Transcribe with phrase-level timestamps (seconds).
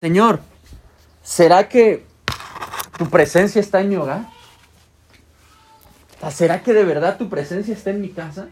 [0.00, 0.38] Señor,
[1.24, 2.04] ¿será que
[2.96, 4.28] tu presencia está en mi hogar?
[6.30, 8.46] ¿Será que de verdad tu presencia está en mi casa?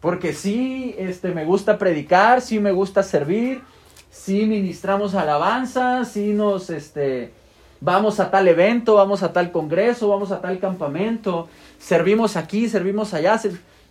[0.00, 3.62] Porque sí, este, me gusta predicar, sí me gusta servir,
[4.10, 7.32] sí ministramos alabanza, sí nos, este,
[7.80, 11.48] vamos a tal evento, vamos a tal congreso, vamos a tal campamento,
[11.78, 13.40] servimos aquí, servimos allá,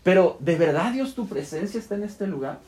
[0.03, 2.59] pero ¿de verdad Dios tu presencia está en este lugar?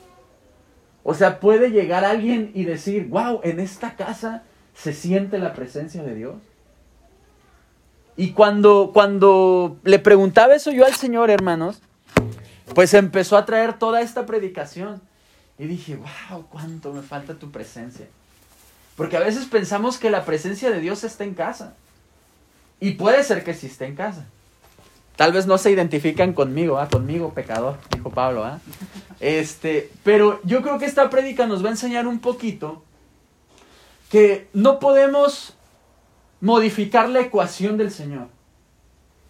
[1.04, 4.42] O sea, puede llegar alguien y decir, wow, en esta casa
[4.74, 6.34] se siente la presencia de Dios.
[8.16, 11.80] Y cuando, cuando le preguntaba eso yo al Señor, hermanos,
[12.74, 15.02] pues empezó a traer toda esta predicación.
[15.58, 15.96] Y dije,
[16.30, 18.06] wow, cuánto me falta tu presencia.
[18.96, 21.74] Porque a veces pensamos que la presencia de Dios está en casa.
[22.80, 24.26] Y puede ser que sí esté en casa.
[25.16, 26.88] Tal vez no se identifican conmigo, ¿ah?
[26.88, 28.44] conmigo pecador, dijo Pablo.
[28.44, 28.58] ¿ah?
[29.24, 32.82] Este, pero yo creo que esta prédica nos va a enseñar un poquito
[34.10, 35.54] que no podemos
[36.42, 38.28] modificar la ecuación del Señor.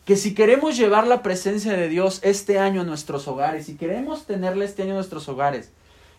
[0.05, 4.27] Que si queremos llevar la presencia de Dios este año a nuestros hogares, si queremos
[4.27, 5.71] tenerla este año en nuestros hogares,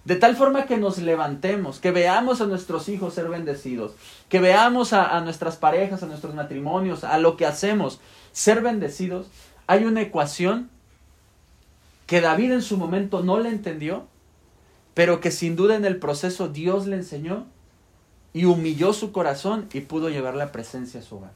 [0.05, 3.91] de tal forma que nos levantemos, que veamos a nuestros hijos ser bendecidos,
[4.29, 7.99] que veamos a, a, nuestras parejas, a nuestros matrimonios, a lo que hacemos,
[8.31, 9.27] ser bendecidos,
[9.67, 10.69] hay una ecuación
[12.05, 14.07] que David en su momento no le entendió,
[14.93, 17.45] pero que sin duda en el proceso Dios le enseñó
[18.33, 21.31] y humilló su corazón y pudo llevar la presencia a su hogar.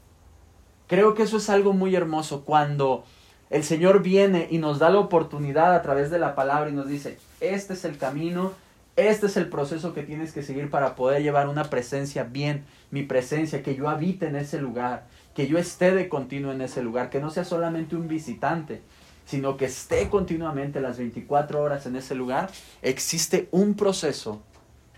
[0.86, 3.04] Creo que eso es algo muy hermoso cuando
[3.48, 6.88] el Señor viene y nos da la oportunidad a través de la palabra y nos
[6.88, 8.52] dice, este es el camino,
[8.96, 13.02] este es el proceso que tienes que seguir para poder llevar una presencia bien, mi
[13.02, 17.08] presencia, que yo habite en ese lugar, que yo esté de continuo en ese lugar,
[17.08, 18.82] que no sea solamente un visitante,
[19.30, 22.50] sino que esté continuamente las 24 horas en ese lugar,
[22.82, 24.42] existe un proceso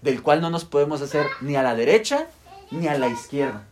[0.01, 2.27] del cual no nos podemos hacer ni a la derecha
[2.71, 3.65] ni a la izquierda.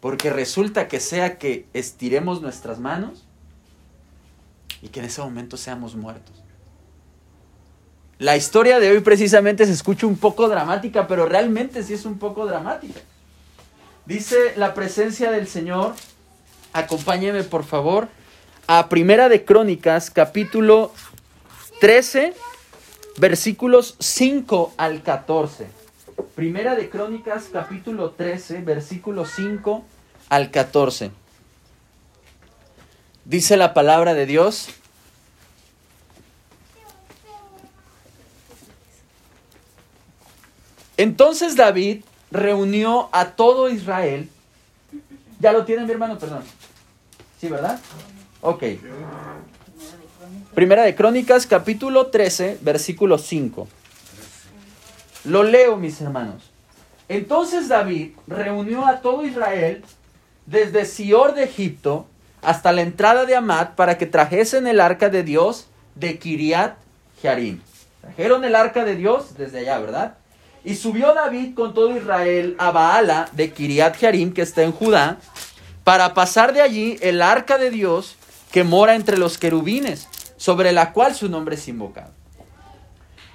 [0.00, 3.26] Porque resulta que sea que estiremos nuestras manos
[4.80, 6.42] y que en ese momento seamos muertos.
[8.18, 12.18] La historia de hoy precisamente se escucha un poco dramática, pero realmente sí es un
[12.18, 13.00] poco dramática.
[14.06, 15.92] Dice la presencia del Señor,
[16.72, 18.08] acompáñeme por favor,
[18.66, 20.92] a Primera de Crónicas, capítulo
[21.80, 22.34] 13,
[23.18, 25.66] versículos 5 al 14.
[26.34, 29.84] Primera de Crónicas, capítulo 13, versículos 5
[30.30, 31.10] al 14.
[33.24, 34.68] Dice la palabra de Dios.
[40.96, 44.30] Entonces David reunió a todo Israel.
[45.40, 46.18] ¿Ya lo tienen, mi hermano?
[46.18, 46.44] Perdón.
[47.40, 47.78] ¿Sí, verdad?
[48.46, 48.62] Ok.
[50.54, 53.66] Primera de Crónicas, capítulo 13, versículo 5.
[55.24, 56.50] Lo leo, mis hermanos.
[57.08, 59.82] Entonces David reunió a todo Israel
[60.44, 62.06] desde Sior de Egipto
[62.42, 66.76] hasta la entrada de Amat para que trajesen el arca de Dios de Kiriat
[67.22, 67.62] Jearim.
[68.02, 70.18] Trajeron el arca de Dios desde allá, ¿verdad?
[70.64, 75.16] Y subió David con todo Israel a Baala de Kiriat Jearim, que está en Judá,
[75.82, 78.18] para pasar de allí el arca de Dios
[78.54, 80.06] que mora entre los querubines
[80.36, 82.12] sobre la cual su nombre es invocado.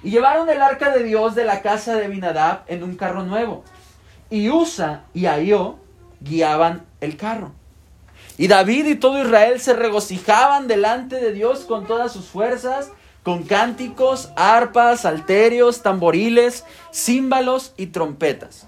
[0.02, 3.62] Y llevaron el arca de Dios de la casa de Binadab en un carro nuevo.
[4.30, 5.78] Y Usa y Ahio
[6.20, 7.52] guiaban el carro.
[8.38, 12.90] Y David y todo Israel se regocijaban delante de Dios con todas sus fuerzas,
[13.22, 16.64] con cánticos, arpas, alterios, tamboriles,
[16.94, 18.66] címbalos y trompetas.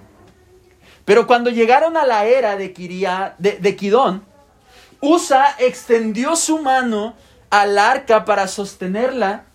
[1.07, 4.31] Pero cuando llegaron a la era de, Kiria, de, de Kidón,
[5.05, 7.15] Usa extendió su mano
[7.51, 9.47] al arca para sostenerla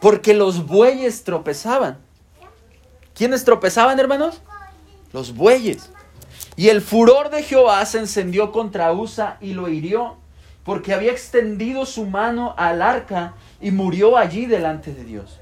[0.00, 1.98] porque los bueyes tropezaban.
[3.16, 4.40] ¿Quiénes tropezaban, hermanos?
[5.12, 5.90] Los bueyes.
[6.54, 10.18] Y el furor de Jehová se encendió contra Usa y lo hirió,
[10.62, 15.40] porque había extendido su mano al arca y murió allí delante de Dios.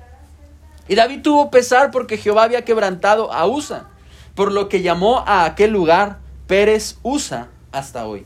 [0.88, 3.90] Y David tuvo pesar porque Jehová había quebrantado a Usa,
[4.34, 8.24] por lo que llamó a aquel lugar Pérez Usa hasta hoy.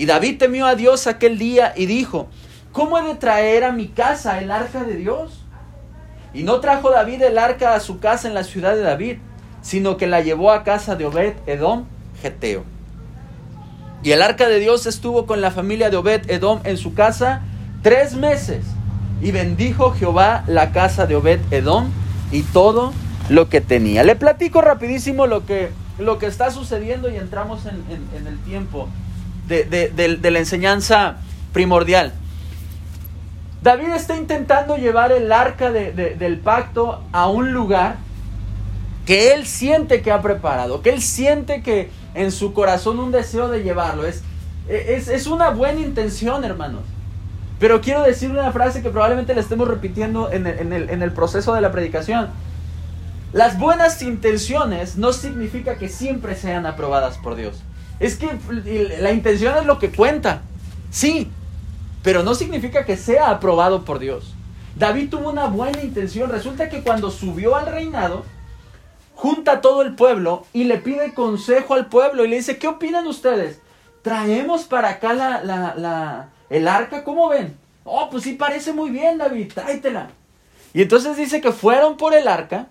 [0.00, 2.26] Y David temió a Dios aquel día y dijo,
[2.72, 5.44] ¿cómo he de traer a mi casa el arca de Dios?
[6.32, 9.18] Y no trajo David el arca a su casa en la ciudad de David,
[9.60, 11.84] sino que la llevó a casa de Obed Edom,
[12.22, 12.64] Geteo.
[14.02, 17.42] Y el arca de Dios estuvo con la familia de Obed Edom en su casa
[17.82, 18.64] tres meses.
[19.20, 21.90] Y bendijo Jehová la casa de Obed Edom
[22.32, 22.94] y todo
[23.28, 24.02] lo que tenía.
[24.02, 25.68] Le platico rapidísimo lo que,
[25.98, 27.84] lo que está sucediendo y entramos en,
[28.16, 28.88] en el tiempo
[29.50, 31.16] de, la enseñanza
[31.52, 32.12] primordial.
[33.62, 37.96] David está intentando llevar el arca del pacto a un lugar
[39.04, 43.48] que él siente que ha preparado, que él siente que en su corazón un deseo
[43.48, 44.06] de llevarlo.
[44.06, 44.22] Es,
[44.68, 46.82] es, es una buena intención, hermanos.
[47.58, 51.02] Pero quiero decirle una frase que probablemente le estemos repitiendo en el, en, el, en
[51.02, 52.28] el, proceso de la predicación.
[53.32, 57.62] Las buenas intenciones no significa que siempre sean aprobadas por Dios.
[58.00, 58.30] Es que
[59.00, 60.42] la intención es lo que cuenta.
[60.90, 61.30] Sí,
[62.02, 64.34] pero no significa que sea aprobado por Dios.
[64.74, 66.30] David tuvo una buena intención.
[66.30, 68.24] Resulta que cuando subió al reinado,
[69.14, 72.68] junta a todo el pueblo y le pide consejo al pueblo y le dice, ¿qué
[72.68, 73.60] opinan ustedes?
[74.02, 77.04] ¿Traemos para acá la, la, la, el arca?
[77.04, 77.54] ¿Cómo ven?
[77.84, 80.08] Oh, pues sí parece muy bien, David, tráetela.
[80.72, 82.68] Y entonces dice que fueron por el arca.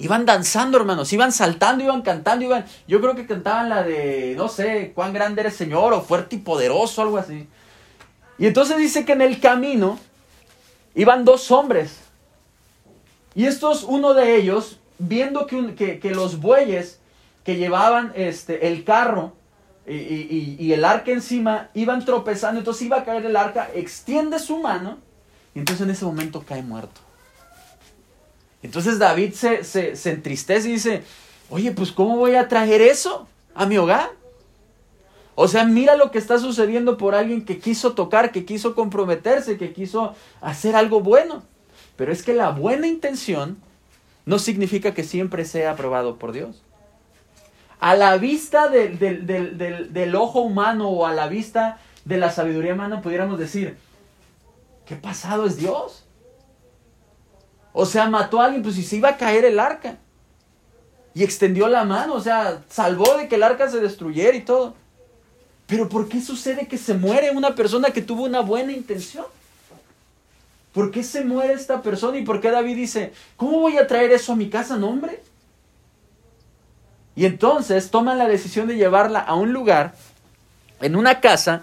[0.00, 2.64] Iban danzando, hermanos, iban saltando, iban cantando, iban...
[2.86, 6.38] Yo creo que cantaban la de, no sé, cuán grande eres Señor, o fuerte y
[6.38, 7.48] poderoso, algo así.
[8.38, 9.98] Y entonces dice que en el camino
[10.94, 11.98] iban dos hombres.
[13.34, 17.00] Y estos, uno de ellos, viendo que, que, los bueyes
[17.44, 19.32] que llevaban este, el carro
[19.86, 24.38] y, y, y, el arca encima iban tropezando, entonces iba a caer el arca, extiende
[24.38, 24.98] su mano
[25.54, 27.07] y entonces en ese momento cae muerto.
[28.62, 31.02] Entonces David se, se, se entristece y dice,
[31.50, 34.10] oye, pues ¿cómo voy a traer eso a mi hogar?
[35.40, 39.56] O sea, mira lo que está sucediendo por alguien que quiso tocar, que quiso comprometerse,
[39.56, 41.44] que quiso hacer algo bueno.
[41.94, 43.56] Pero es que la buena intención
[44.26, 46.60] no significa que siempre sea aprobado por Dios.
[47.78, 53.00] A la vista del, del, ojo humano o a la vista de la sabiduría humana
[53.00, 53.78] pudiéramos decir,
[54.86, 56.04] ¿qué pasado es Dios?
[57.72, 59.98] O sea, mató a alguien, pues si se iba a caer el arca.
[61.14, 64.74] Y extendió la mano, o sea, salvó de que el arca se destruyera y todo.
[65.66, 69.26] Pero ¿por qué sucede que se muere una persona que tuvo una buena intención?
[70.72, 72.18] ¿Por qué se muere esta persona?
[72.18, 75.22] ¿Y por qué David dice, ¿cómo voy a traer eso a mi casa, no hombre?
[77.16, 79.94] Y entonces toman la decisión de llevarla a un lugar,
[80.80, 81.62] en una casa,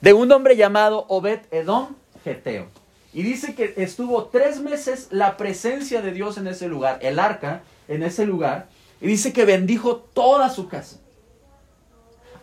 [0.00, 1.94] de un hombre llamado Obed Edom
[2.24, 2.79] Geteo.
[3.12, 7.62] Y dice que estuvo tres meses la presencia de Dios en ese lugar, el arca
[7.88, 8.68] en ese lugar,
[9.00, 10.98] y dice que bendijo toda su casa.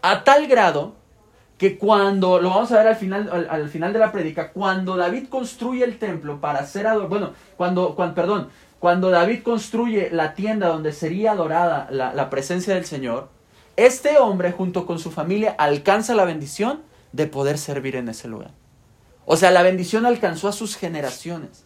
[0.02, 0.96] A tal grado
[1.58, 5.28] que cuando, lo vamos a ver al final, al, final de la prédica, cuando David
[5.30, 8.50] construye el templo para ser adorado, bueno, cuando, cuando, perdón,
[8.80, 13.30] cuando David construye la tienda donde sería adorada la presencia del Señor,
[13.76, 16.82] este hombre junto con su familia alcanza la bendición
[17.12, 18.52] de poder servir en ese lugar.
[19.30, 21.66] O sea, la bendición alcanzó a sus generaciones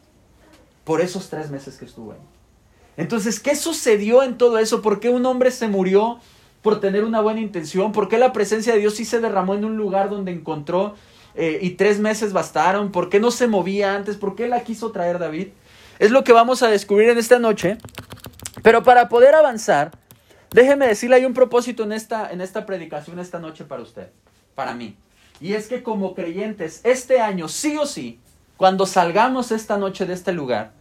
[0.84, 2.20] por esos tres meses que estuvo ahí.
[2.98, 4.82] Entonces, ¿qué sucedió en todo eso?
[4.82, 6.20] ¿Por qué un hombre se murió
[6.64, 7.92] por tener una buena intención?
[7.92, 10.96] ¿Por qué la presencia de Dios sí se derramó en un lugar donde encontró
[11.36, 12.92] eh, y tres meses bastaron?
[12.92, 14.18] ¿Por qué no se movía antes?
[14.18, 15.50] ¿Por qué la quiso traer David?
[16.00, 17.78] Es lo que vamos a descubrir en esta noche.
[18.64, 19.92] Pero para poder avanzar,
[20.50, 24.10] déjeme decirle, hay un propósito en esta, en esta predicación esta noche para usted,
[24.56, 24.98] para mí.
[25.42, 28.20] Y es que como creyentes, este año, sí o sí,
[28.58, 30.72] cuando salgamos esta noche de este lugar,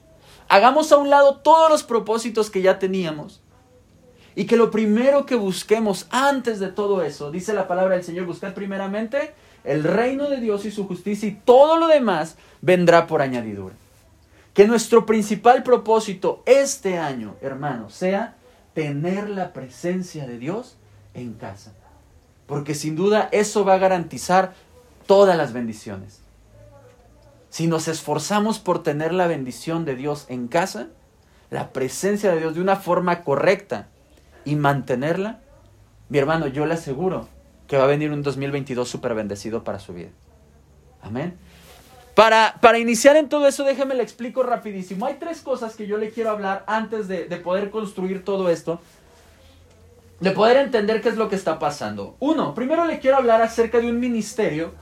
[0.49, 3.41] hagamos a un lado todos los propósitos que ya teníamos
[4.37, 8.27] y que lo primero que busquemos antes de todo eso, dice la palabra del Señor,
[8.27, 9.33] buscad primeramente
[9.65, 13.75] el reino de Dios y su justicia y todo lo demás vendrá por añadidura.
[14.53, 18.37] Que nuestro principal propósito este año, hermanos, sea
[18.75, 20.77] tener la presencia de Dios
[21.15, 21.73] en casa.
[22.51, 24.55] Porque sin duda eso va a garantizar
[25.07, 26.21] todas las bendiciones.
[27.49, 30.89] Si nos esforzamos por tener la bendición de Dios en casa,
[31.49, 33.87] la presencia de Dios de una forma correcta,
[34.45, 35.39] y mantenerla,
[36.09, 37.29] mi hermano, yo le aseguro
[37.69, 40.09] que va a venir un 2022 súper bendecido para su vida.
[41.03, 41.37] Amén.
[42.17, 45.07] Para, para, iniciar en todo eso, déjeme le explico rapidísimo.
[45.07, 48.81] Hay tres cosas que yo le quiero hablar antes de, de, poder construir todo esto,
[50.21, 52.17] de poder entender qué es lo que está pasando.
[52.21, 54.73] Uno, primero le quiero hablar acerca de un ministerio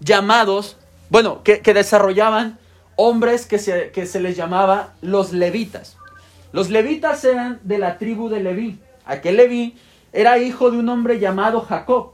[0.00, 0.76] llamados,
[1.10, 2.58] bueno, que, que desarrollaban
[2.96, 5.96] hombres que se, que se les llamaba los levitas.
[6.52, 8.80] Los levitas eran de la tribu de Leví.
[9.04, 9.76] Aquel Leví
[10.12, 12.12] era hijo de un hombre llamado Jacob.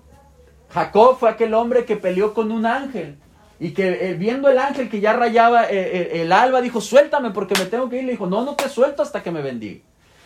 [0.70, 3.16] Jacob fue aquel hombre que peleó con un ángel
[3.60, 7.30] y que eh, viendo el ángel que ya rayaba eh, eh, el alba dijo, suéltame
[7.30, 8.04] porque me tengo que ir.
[8.04, 9.80] Le dijo, no, no te suelto hasta que me bendiga.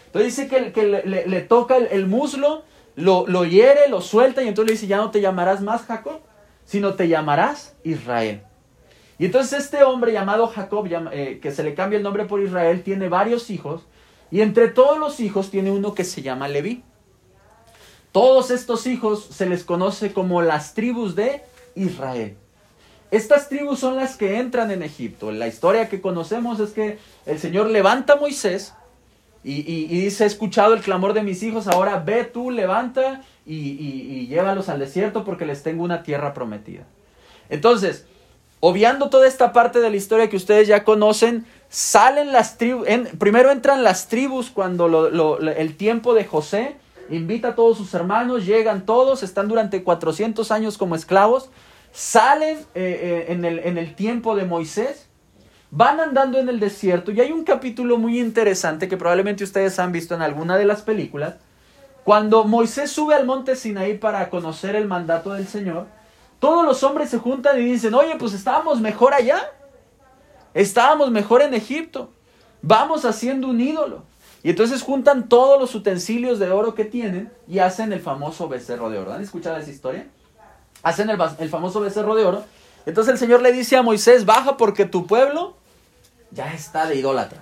[0.09, 2.63] Entonces dice que, que le, toca el, muslo,
[2.97, 6.21] lo, hiere, lo suelta y entonces le dice, ya no te llamarás más Jacob,
[6.65, 8.41] sino te llamarás Israel.
[9.19, 13.11] Y entonces este hombre llamado Jacob, que se le cambia el nombre por Israel, tiene
[13.11, 13.83] varios hijos
[14.31, 16.83] y entre todos los hijos tiene uno que se llama Leví.
[18.13, 21.43] Todos estos hijos se les conoce como las tribus de
[21.75, 22.37] Israel.
[23.11, 25.33] Estas tribus son las que entran en Egipto.
[25.33, 28.75] La historia que conocemos es que el Señor levanta a Moisés
[29.45, 34.27] Y, dice, he escuchado el clamor de mis hijos, ahora ve tú, levanta y, y
[34.27, 36.85] llévalos al desierto porque les tengo una tierra prometida.
[37.49, 38.05] Entonces,
[38.61, 42.87] obviando toda esta parte de la historia que ustedes ya conocen, salen las tribus,
[43.19, 46.77] primero entran las tribus cuando el tiempo de José,
[47.11, 51.51] invita a todos sus hermanos, llegan todos, están durante 400 años como esclavos,
[51.93, 55.08] salen eh, eh, en, el, en el tiempo de Moisés,
[55.71, 59.93] van andando en el desierto y hay un capítulo muy interesante que probablemente ustedes han
[59.93, 61.35] visto en alguna de las películas,
[62.05, 65.87] cuando Moisés sube al monte Sinaí para conocer el mandato del Señor,
[66.39, 69.43] todos los hombres se juntan y dicen, oye, pues estábamos mejor allá,
[70.55, 72.11] estábamos mejor en Egipto,
[72.63, 74.05] vamos haciendo un ídolo.
[74.43, 78.89] Y entonces juntan todos los utensilios de oro que tienen y hacen el famoso becerro
[78.89, 79.13] de oro.
[79.13, 80.07] ¿Han escuchado esa historia?
[80.83, 82.45] Hacen el, el famoso becerro de oro.
[82.87, 85.58] Entonces el Señor le dice a Moisés, baja porque tu pueblo
[86.31, 87.41] ya está de idólatra.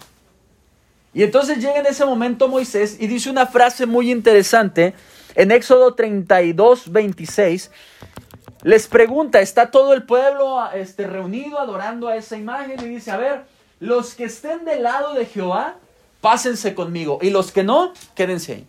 [1.12, 4.94] Y entonces llega en ese momento Moisés y dice una frase muy interesante
[5.34, 7.70] en Éxodo 32, 26.
[8.62, 12.80] Les pregunta, ¿está todo el pueblo este, reunido adorando a esa imagen?
[12.84, 13.44] Y dice, a ver,
[13.80, 15.76] los que estén del lado de Jehová,
[16.20, 17.18] pásense conmigo.
[17.22, 18.66] Y los que no, quédense ahí.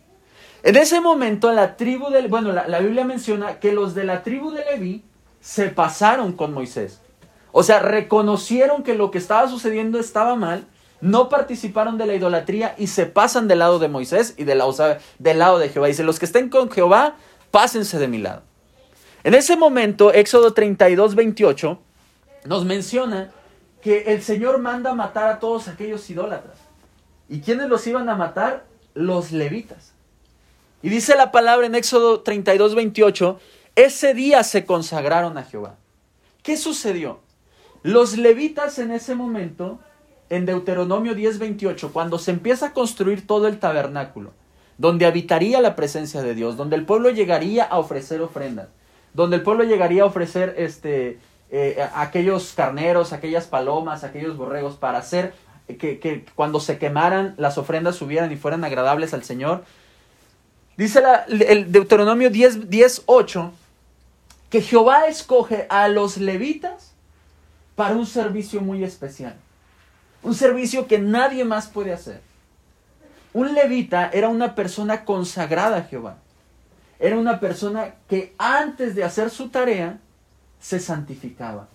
[0.63, 4.23] En ese momento la tribu del, bueno, la, la Biblia menciona que los de la
[4.23, 5.03] tribu de Leví
[5.41, 7.01] se pasaron con Moisés.
[7.51, 10.65] O sea, reconocieron que lo que estaba sucediendo estaba mal,
[11.01, 15.59] no participaron de la idolatría y se pasan del lado de Moisés y del lado,
[15.59, 15.87] de Jehová.
[15.87, 17.15] Dice, los que estén con Jehová,
[17.51, 18.43] pásense de mi lado.
[19.23, 21.79] En ese momento, Éxodo 32, 28,
[22.45, 23.31] nos menciona
[23.81, 26.57] que el Señor manda matar a todos aquellos idólatras.
[27.29, 28.65] ¿Y quiénes los iban a matar?
[28.93, 29.93] Los levitas.
[30.81, 33.39] Y dice la palabra en Éxodo 32, 28,
[33.75, 35.75] ese día se consagraron a Jehová.
[36.41, 37.19] ¿Qué sucedió?
[37.83, 39.79] Los levitas en ese momento,
[40.29, 44.33] en Deuteronomio 10:28, cuando se empieza a construir todo el tabernáculo,
[44.77, 48.67] donde habitaría la presencia de Dios, donde el pueblo llegaría a ofrecer ofrendas,
[49.13, 51.19] donde el pueblo llegaría a ofrecer este,
[51.49, 55.33] eh, aquellos carneros, aquellas palomas, aquellos borregos para hacer
[55.67, 59.63] que, que, cuando se quemaran las ofrendas subieran y fueran agradables al Señor.
[60.77, 63.05] Dice el Deuteronomio 10, 10
[64.49, 66.93] que Jehová escoge a los levitas
[67.77, 69.37] para un servicio muy especial.
[70.21, 72.21] Un servicio que nadie más puede hacer.
[73.31, 76.17] Un levita era una persona consagrada a Jehová.
[76.99, 79.99] Era una persona que antes de hacer su tarea
[80.59, 81.69] se santificaba.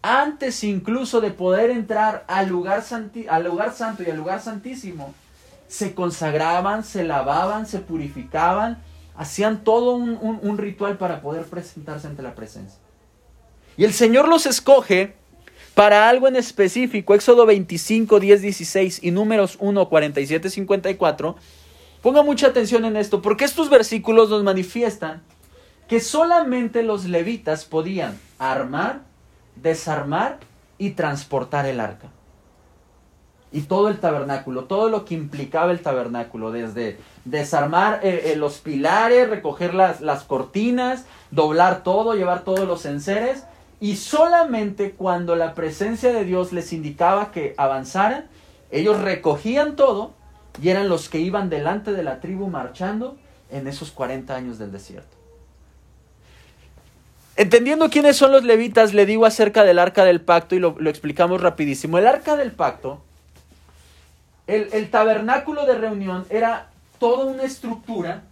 [0.00, 2.82] Antes incluso de poder entrar al lugar,
[3.28, 5.12] al lugar santo y al lugar santísimo,
[5.68, 8.78] se consagraban, se lavaban, se purificaban
[9.16, 12.78] hacían todo un, ritual para poder presentarse ante la presencia.
[13.76, 15.14] Y el Señor los escoge
[15.74, 17.14] para algo en específico.
[17.14, 21.36] Éxodo 25, 10, 16 y números 1, 47, 54.
[22.02, 25.22] Ponga mucha atención en esto, porque estos versículos nos manifiestan
[25.88, 29.02] que solamente los levitas podían armar,
[29.56, 30.38] desarmar
[30.78, 32.08] y transportar el arca
[33.52, 38.58] y todo el tabernáculo, todo lo que implicaba el tabernáculo, desde desarmar eh, eh, los
[38.58, 43.44] pilares, recoger las, las cortinas, doblar todo, llevar todos los enseres,
[43.82, 48.28] y solamente cuando la presencia de Dios les indicaba que avanzaran,
[48.70, 50.14] ellos recogían todo
[50.62, 53.18] y eran los que iban delante de la tribu marchando
[53.50, 55.16] en esos 40 años del desierto.
[57.36, 60.88] Entendiendo quiénes son los levitas, le digo acerca del arca del pacto y lo, lo
[60.88, 61.98] explicamos rapidísimo.
[61.98, 63.02] El arca del pacto
[64.46, 68.22] el, tabernáculo de reunión era toda una estructura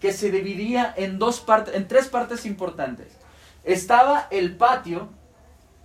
[0.00, 3.08] que se dividía en dos partes, en tres partes importantes.
[3.64, 5.08] Estaba el patio,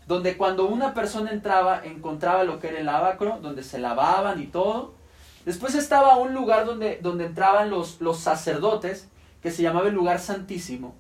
[0.08, 4.48] donde cuando una persona entraba encontraba lo que era el lavacro, donde se lavaban y
[4.48, 4.94] todo.
[5.46, 9.10] Después estaba un lugar donde, donde entraban los, los sacerdotes,
[9.42, 10.96] que se llamaba el lugar santísimo.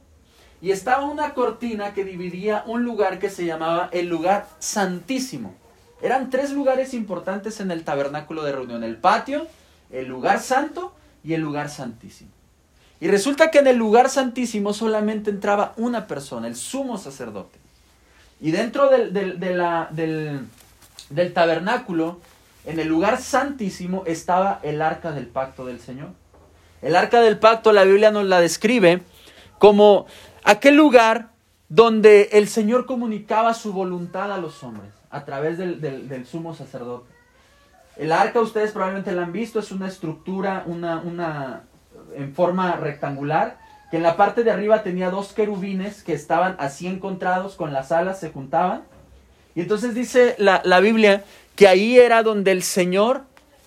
[0.61, 5.55] Y estaba una cortina que dividía un lugar que se llamaba el lugar santísimo.
[6.01, 9.47] Eran tres lugares importantes en el tabernáculo de reunión, el patio,
[9.89, 12.32] el lugar santo y el lugar santísimo.
[13.03, 17.59] Y resulta que en el lugar santísimo solamente entraba una persona, el sumo sacerdote.
[18.39, 22.21] Y dentro del, del, tabernáculo,
[22.63, 26.11] en el lugar santísimo, estaba el arca del pacto del Señor.
[26.81, 29.01] El arca del pacto, la Biblia nos la describe
[29.59, 30.05] como
[30.45, 31.31] aquel lugar
[31.67, 37.13] donde el Señor comunicaba su voluntad a los hombres a través del, sumo sacerdote.
[37.97, 41.63] El arca, ustedes probablemente la han visto, es una estructura una, una,
[42.15, 43.57] en forma rectangular,
[43.91, 47.91] que en la parte de arriba tenía dos querubines que estaban así encontrados, con las
[47.91, 48.83] alas se juntaban.
[49.55, 51.23] Y entonces dice la, Biblia
[51.55, 53.21] que ahí era donde el Señor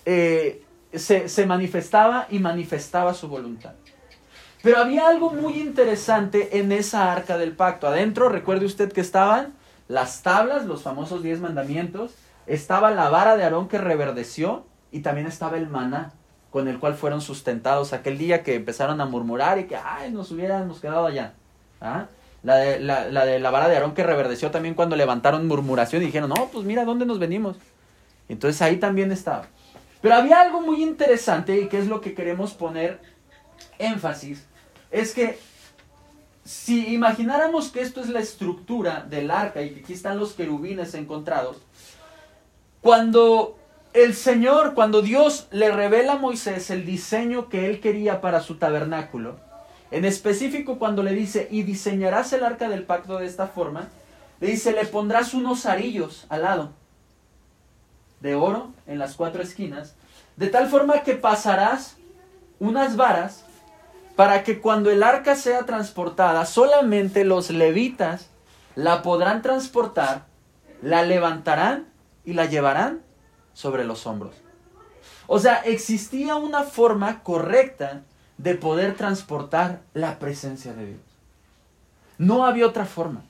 [0.05, 0.63] eh,
[0.93, 3.73] se, se manifestaba y manifestaba su voluntad.
[4.61, 7.87] Pero había algo muy interesante en esa arca del pacto.
[7.87, 9.53] Adentro, recuerde usted que estaban
[9.87, 12.11] las tablas, los famosos diez mandamientos,
[12.47, 16.11] estaba la vara de Aarón que reverdeció y también estaba el maná
[16.51, 20.31] con el cual fueron sustentados aquel día que empezaron a murmurar y que, ay, nos
[20.31, 21.33] hubiéramos quedado allá.
[21.81, 22.07] ¿Ah?
[22.43, 26.01] La, de, la, la, de la vara de Aarón que reverdeció también cuando levantaron murmuración
[26.01, 27.57] y dijeron, no, pues mira, ¿dónde nos venimos?
[28.29, 29.47] Entonces ahí también estaba.
[30.01, 33.01] Pero había algo muy interesante y que es lo que queremos poner
[33.79, 34.45] énfasis,
[34.91, 35.39] es que
[36.43, 40.93] si imagináramos que esto es la estructura del arca y que aquí están los querubines
[40.93, 41.57] encontrados,
[42.81, 43.57] cuando
[44.03, 48.57] el Señor, cuando Dios le revela a Moisés el diseño que él quería para su
[48.57, 49.37] tabernáculo,
[49.89, 53.87] en específico cuando le dice, y diseñarás el arca del pacto de esta forma,
[54.39, 56.71] le dice, le pondrás unos arillos al lado
[58.19, 59.95] de oro en las cuatro esquinas,
[60.35, 61.97] de tal forma que pasarás
[62.59, 63.45] unas varas
[64.15, 68.29] para que cuando el arca sea transportada, solamente los levitas
[68.75, 70.25] la podrán transportar,
[70.83, 71.87] la levantarán
[72.25, 73.06] y la llevarán
[73.57, 74.35] sobre los hombros.
[75.25, 78.03] O sea, existía una forma correcta
[78.37, 80.99] de poder transportar la presencia de Dios.
[82.19, 83.23] No había otra forma.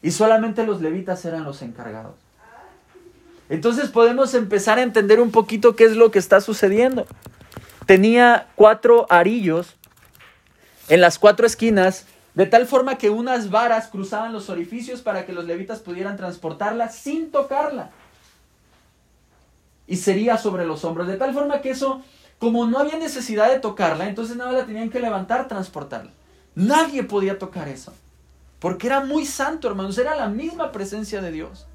[0.00, 2.14] Y solamente los levitas eran los encargados.
[3.48, 7.04] Entonces podemos empezar a entender un poquito qué es lo que está sucediendo.
[7.84, 9.74] Tenía cuatro arillos
[10.88, 15.32] en las cuatro esquinas, de tal forma que unas varas cruzaban los orificios para que
[15.32, 17.90] los levitas pudieran transportarla sin tocarla
[19.86, 21.06] y sería sobre los hombros.
[21.06, 22.02] De tal forma que eso,
[22.38, 26.10] como no había necesidad de tocarla, entonces nada la tenían que levantar, transportarla.
[26.54, 27.92] Nadie podía tocar eso.
[28.58, 29.98] Porque era muy santo, hermanos.
[29.98, 31.66] Era la misma presencia de Dios.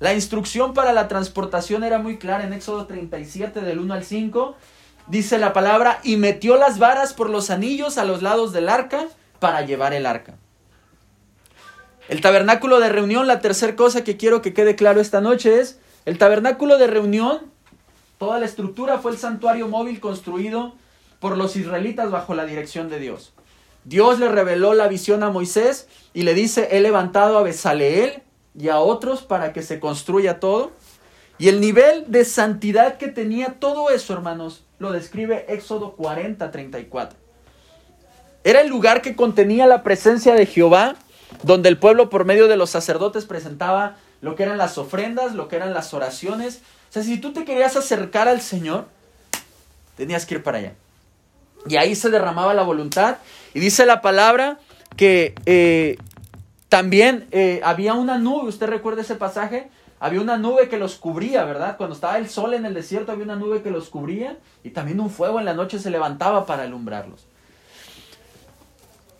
[0.00, 4.56] La instrucción para la transportación era muy clara en Éxodo 37 del 1 al 5.
[5.06, 9.06] Dice la palabra, y metió las varas por los anillos a los lados del arca
[9.38, 10.34] para llevar el arca.
[12.08, 15.78] El tabernáculo de reunión, la tercera cosa que quiero que quede claro esta noche es
[16.04, 17.40] el tabernáculo de reunión,
[18.18, 20.74] toda la estructura fue el santuario móvil construido
[21.20, 23.32] por los israelitas bajo la dirección de Dios.
[23.84, 28.22] Dios le reveló la visión a Moisés y le dice, he levantado a Besaleel
[28.58, 30.72] y a otros para que se construya todo.
[31.38, 37.18] Y el nivel de santidad que tenía todo eso, hermanos, lo describe Éxodo 40, 34.
[38.44, 40.96] Era el lugar que contenía la presencia de Jehová,
[41.42, 45.48] donde el pueblo por medio de los sacerdotes presentaba lo que eran las ofrendas, lo
[45.48, 46.60] que eran las oraciones.
[46.90, 48.86] O sea, si tú te querías acercar al Señor,
[49.96, 50.72] tenías que ir para allá.
[51.66, 53.18] Y ahí se derramaba la voluntad.
[53.54, 54.58] Y dice la palabra
[54.96, 55.98] que eh,
[56.68, 61.44] también eh, había una nube, usted recuerda ese pasaje, había una nube que los cubría,
[61.44, 61.76] ¿verdad?
[61.76, 65.00] Cuando estaba el sol en el desierto había una nube que los cubría y también
[65.00, 67.26] un fuego en la noche se levantaba para alumbrarlos.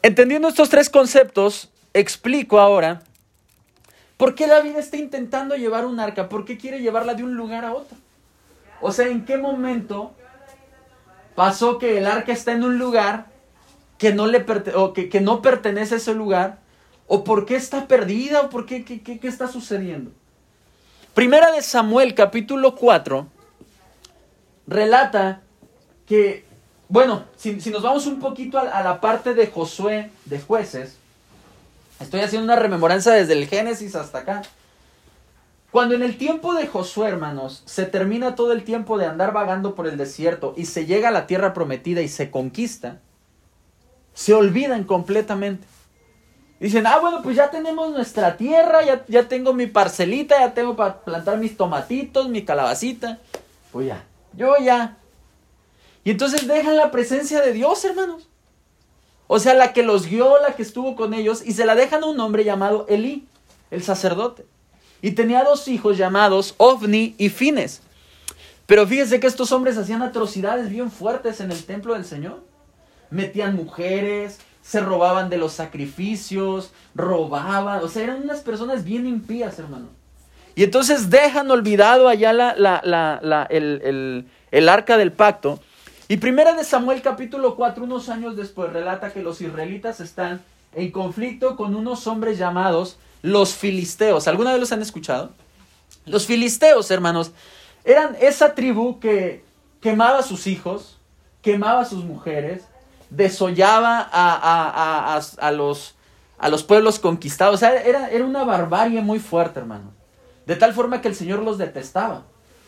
[0.02, 3.02] Entendiendo estos tres conceptos, explico ahora
[4.18, 6.28] ¿Por qué David está intentando llevar un arca?
[6.28, 7.96] ¿Por qué quiere llevarla de un lugar a otro?
[8.80, 10.12] O sea, ¿en qué momento
[11.36, 13.26] pasó que el arca está en un lugar
[13.96, 16.58] que no, le o que, no pertenece a ese lugar?
[17.06, 18.40] ¿O por qué está perdida?
[18.40, 20.10] ¿O por qué, qué, está sucediendo?
[21.14, 23.24] Primera de Samuel, capítulo 4,
[24.66, 25.42] relata
[26.06, 26.44] que,
[26.88, 30.97] bueno, si, nos vamos un poquito a la parte de Josué, de jueces,
[32.00, 34.42] Estoy haciendo una rememoranza desde el Génesis hasta acá.
[35.70, 39.74] Cuando en el tiempo de Josué, hermanos, se termina todo el tiempo de andar vagando
[39.74, 43.00] por el desierto y se llega a la tierra prometida y se conquista,
[44.14, 45.66] se olvidan completamente.
[46.58, 50.74] Dicen, ah, bueno, pues ya tenemos nuestra tierra, ya, ya tengo mi parcelita, ya tengo
[50.74, 53.18] para plantar mis tomatitos, mi calabacita.
[53.70, 54.96] Pues ya, yo ya.
[56.02, 58.28] Y entonces dejan la presencia de Dios, hermanos.
[59.28, 62.02] O sea, la que los guió, la que estuvo con ellos, y se la dejan
[62.02, 63.28] a un hombre llamado Elí,
[63.70, 64.46] el sacerdote.
[65.02, 67.82] Y tenía dos hijos llamados Ovni y Fines.
[68.66, 72.42] Pero fíjense que estos hombres hacían atrocidades bien fuertes en el templo del Señor.
[73.10, 79.58] Metían mujeres, se robaban de los sacrificios, robaban, o sea, eran unas personas bien impías,
[79.58, 79.88] hermano.
[80.54, 85.60] Y entonces dejan olvidado allá la, la, el, el arca del pacto
[86.08, 90.40] y primera de Samuel capítulo 4, unos años después, relata que los israelitas están
[90.74, 94.26] en conflicto con unos hombres llamados los filisteos.
[94.26, 95.32] ¿Alguna vez los han escuchado?
[96.06, 97.32] Los filisteos, hermanos,
[97.84, 99.44] eran esa tribu que
[99.80, 100.98] quemaba a sus hijos,
[101.42, 102.64] quemaba a sus mujeres,
[103.10, 105.94] desollaba a, a, los,
[106.38, 107.56] a los pueblos conquistados.
[107.56, 109.92] O sea, era, era una barbarie muy fuerte, hermano.
[110.46, 112.22] De tal forma que el Señor los detestaba.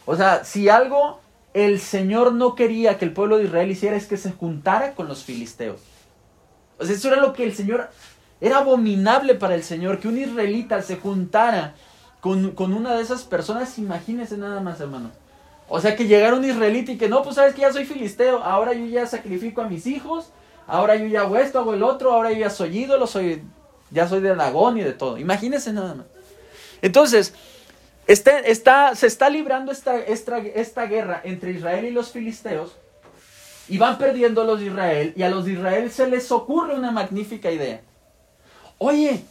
[0.05, 1.19] O sea, si algo
[1.54, 5.08] el Señor no quería que el pueblo de Israel hiciera es que se juntara con
[5.08, 5.80] los filisteos.
[6.78, 7.90] O sea, eso era lo que el Señor,
[8.40, 11.74] era abominable para el Señor, que un israelita se juntara
[12.20, 15.10] con, con una de esas personas, imagínense nada más, hermano.
[15.68, 18.42] O sea, que llegara un israelita y que no, pues sabes que ya soy filisteo,
[18.42, 20.30] ahora yo ya sacrifico a mis hijos,
[20.66, 23.42] ahora yo ya hago esto, hago el otro, ahora yo ya soy ídolo, soy,
[23.90, 25.18] ya soy de Dagón y de todo.
[25.18, 26.06] Imagínense nada más.
[26.82, 27.34] Entonces,
[28.12, 32.76] está, se está librando esta, esta, esta guerra entre Israel y los filisteos
[33.68, 36.90] y van perdiendo los de Israel y a los de Israel se les ocurre una
[36.90, 37.80] magnífica idea.
[38.78, 39.22] Oye,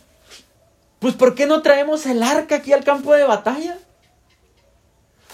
[0.99, 3.77] pues ¿por qué no traemos el arca aquí al campo de batalla?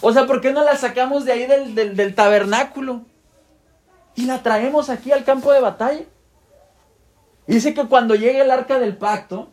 [0.01, 3.01] O sea, ¿por qué no la sacamos de ahí del, del tabernáculo?
[4.15, 6.03] Y la traemos aquí al campo de batalla.
[7.45, 9.49] Dice que cuando llegue el arca del pacto,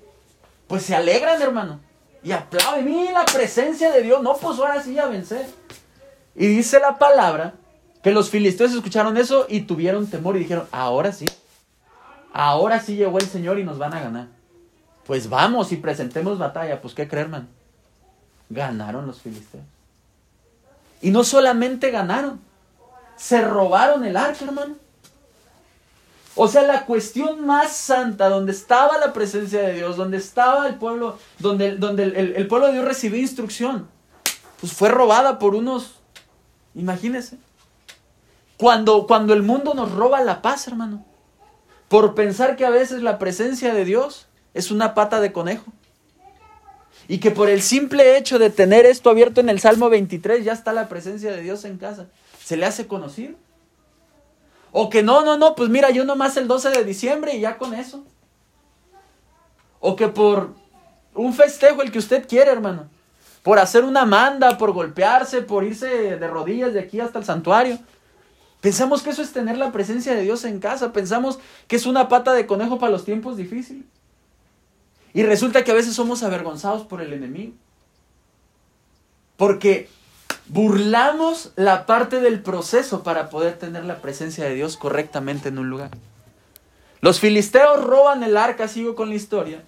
[0.67, 1.81] pues se alegran, hermano.
[2.23, 2.85] Y aplauden.
[2.85, 4.23] Mira la presencia de Dios.
[4.23, 5.47] No, pues ahora sí a vencer.
[6.35, 7.55] Y dice la palabra
[8.03, 11.27] que los filisteos escucharon eso y tuvieron temor y dijeron, ahora sí.
[12.33, 14.29] Ahora sí llegó el Señor y nos van a ganar.
[15.05, 16.81] Pues vamos y presentemos batalla.
[16.81, 17.47] Pues qué creer, hermano.
[18.49, 19.65] Ganaron los filisteos.
[21.01, 22.41] Y no solamente ganaron,
[23.17, 24.77] se robaron el arca, hermano.
[26.35, 30.77] O sea, la cuestión más santa, donde estaba la presencia de Dios, donde estaba el
[30.77, 33.87] pueblo, donde, donde el, pueblo de Dios recibió instrucción,
[34.61, 35.97] pues fue robada por unos,
[36.75, 37.37] imagínense.
[38.57, 41.05] Cuando, cuando el mundo nos roba la paz, hermano,
[41.89, 45.71] por pensar que a veces la presencia de Dios es una pata de conejo.
[47.09, 50.53] Y que por el simple hecho de tener esto abierto en el Salmo 23 ya
[50.53, 52.07] está la presencia de Dios en casa.
[52.43, 53.35] ¿Se le hace conocido?
[54.73, 57.59] O que no, no, no, pues mira, yo nomás el 12 de diciembre y ya
[57.59, 58.03] con eso.
[59.81, 60.55] O que por
[61.15, 62.89] un festejo el que usted quiere, hermano.
[63.43, 67.79] Por hacer una manda, por golpearse, por irse de rodillas de aquí hasta el santuario.
[68.63, 70.93] Pensamos que eso es tener la presencia de Dios en casa.
[70.93, 73.85] Pensamos que es una pata de conejo para los tiempos difíciles.
[75.13, 77.53] Y resulta que a veces somos avergonzados por el enemigo.
[79.37, 79.91] Porque
[80.53, 85.71] burlamos la parte del proceso para poder tener la presencia de Dios correctamente en un
[85.71, 85.91] lugar.
[87.01, 89.63] Los filisteos roban el arca, sigo con la historia,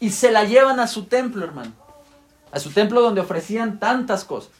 [0.00, 1.72] y se la llevan a su templo, hermano.
[2.50, 4.50] A su templo donde ofrecían tantas cosas.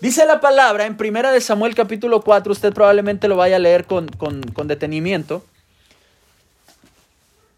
[0.00, 3.84] Dice la palabra en Primera de Samuel capítulo 4, usted probablemente lo vaya a leer
[3.84, 5.44] con, con detenimiento.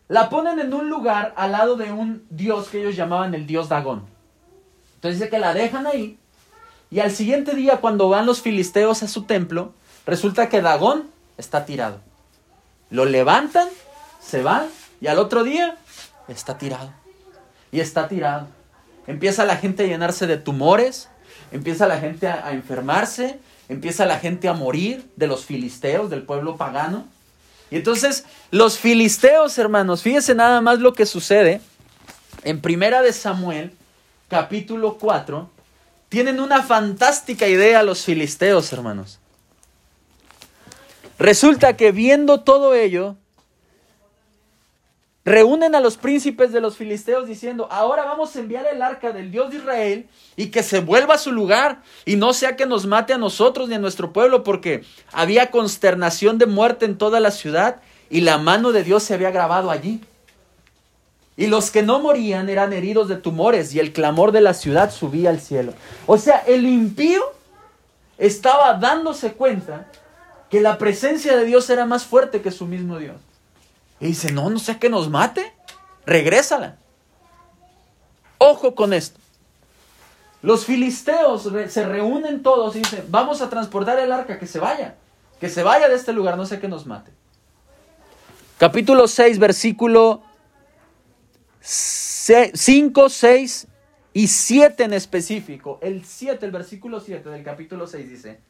[0.09, 3.69] La ponen en un lugar al lado de un dios que ellos llamaban el dios
[3.69, 4.07] Dagón.
[4.97, 6.20] Entonces dice que la dejan ahí
[6.91, 9.73] y al siguiente día, cuando van los filisteos a su templo,
[10.07, 12.01] resulta que Dagón está tirado.
[12.91, 13.69] Lo levantan,
[14.21, 14.67] se van,
[15.01, 15.77] y al otro día
[16.27, 16.93] está tirado.
[17.71, 18.49] Y está tirado.
[19.07, 21.09] Empieza la gente a llenarse de tumores,
[21.53, 26.57] empieza la gente a, enfermarse, empieza la gente a morir de los filisteos, del pueblo
[26.57, 27.05] pagano.
[27.71, 31.61] Y entonces los filisteos, hermanos, fíjense nada más lo que sucede
[32.43, 33.73] en Primera de Samuel,
[34.29, 35.49] capítulo 4,
[36.11, 39.21] tienen una fantástica idea los filisteos, hermanos.
[41.19, 43.17] Resulta que viendo todo ello,
[45.25, 49.31] reúnen a los príncipes de los filisteos diciendo, ahora vamos a enviar el arca del
[49.31, 52.87] Dios de Israel y que se vuelva a su lugar y no sea que nos
[52.87, 57.31] mate a nosotros ni a nuestro pueblo porque había consternación de muerte en toda la
[57.31, 60.01] ciudad y la mano de Dios se había grabado allí.
[61.41, 64.93] Y los que no morían eran heridos de tumores y el clamor de la ciudad
[64.93, 65.73] subía al cielo.
[66.07, 67.23] O sea, el impío
[68.19, 69.87] estaba dándose cuenta
[70.51, 73.17] que la presencia de Dios era más fuerte que su mismo Dios.
[74.01, 75.51] Y dice, no, no sea que nos mate,
[76.05, 76.77] regrésala.
[78.37, 79.19] Ojo con esto.
[80.43, 84.97] Los filisteos se reúnen todos y dicen, vamos a transportar el arca, que se vaya,
[85.41, 87.13] que se vaya de este lugar, no sé que nos mate.
[88.59, 90.21] Capítulo 6, versículo
[91.61, 93.67] 5, 6
[94.13, 95.79] y 7 en específico.
[95.83, 98.41] El 7, el versículo 7 del capítulo 6 dice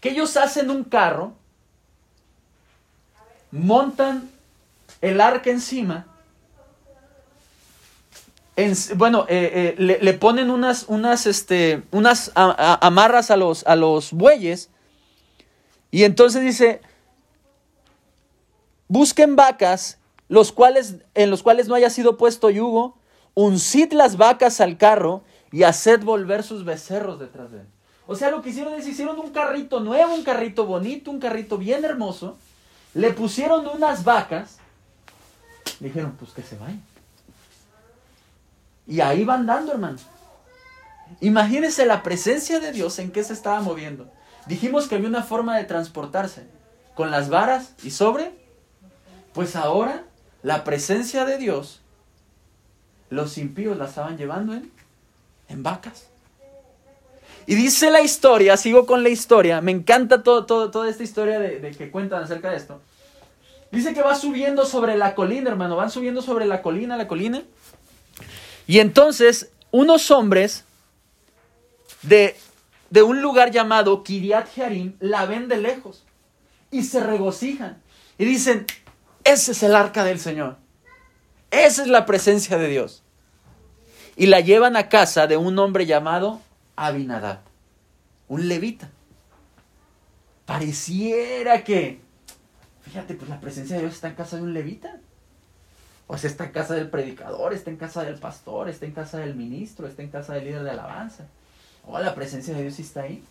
[0.00, 1.32] que ellos hacen un carro,
[3.50, 4.28] montan
[5.00, 6.06] el arca encima,
[8.96, 14.70] bueno, eh, eh, le, ponen unas, unas, este, unas amarras a los, a los bueyes
[15.90, 16.80] y entonces dice,
[18.86, 22.98] busquen vacas los cuales, en los cuales no haya sido puesto yugo,
[23.34, 27.66] uncid las vacas al carro y haced volver sus becerros detrás de él.
[28.06, 31.56] O sea, lo que hicieron es hicieron un carrito nuevo, un carrito bonito, un carrito
[31.56, 32.36] bien hermoso,
[32.92, 34.58] le pusieron unas vacas,
[35.80, 36.82] dijeron, pues que se vayan.
[38.86, 39.98] Y ahí van dando, hermano.
[41.20, 44.10] Imagínense la presencia de Dios en qué se estaba moviendo.
[44.46, 46.46] Dijimos que había una forma de transportarse
[46.94, 48.32] con las varas y sobre.
[49.32, 50.04] Pues ahora
[50.44, 51.80] la presencia de Dios,
[53.08, 54.70] los impíos la estaban llevando en,
[55.48, 56.08] en vacas.
[57.46, 61.38] Y dice la historia, sigo con la historia, me encanta todo, todo, toda esta historia
[61.38, 62.80] de, que cuentan acerca de esto.
[63.72, 67.42] Dice que va subiendo sobre la colina, hermano, van subiendo sobre la colina, la colina.
[68.66, 70.64] Y entonces unos hombres
[72.02, 72.36] de,
[72.90, 76.04] de un lugar llamado Kiriat Jearim la ven de lejos
[76.70, 77.78] y se regocijan
[78.18, 78.66] y dicen,
[79.24, 80.56] ese es el arca del Señor,
[81.50, 83.02] esa es la presencia de Dios.
[84.16, 86.40] Y la llevan a casa de un hombre llamado
[86.76, 87.40] Abinadab,
[88.28, 88.90] un levita.
[90.46, 92.00] Pareciera que,
[92.82, 95.00] fíjate, pues la presencia de Dios está en casa de un levita.
[96.06, 99.18] O sea, está en casa del predicador, está en casa del pastor, está en casa
[99.18, 101.26] del ministro, está en casa del líder de alabanza.
[101.86, 103.24] O la presencia de Dios está ahí.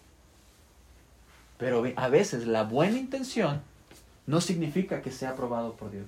[1.58, 3.62] Pero a veces la buena intención
[4.26, 6.08] no significa que sea aprobado por Dios.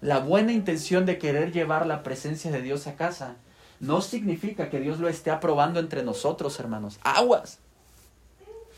[0.00, 3.36] La buena intención de querer llevar la presencia de Dios a casa
[3.80, 6.98] no significa que Dios lo esté aprobando entre nosotros, hermanos.
[7.02, 7.58] Aguas.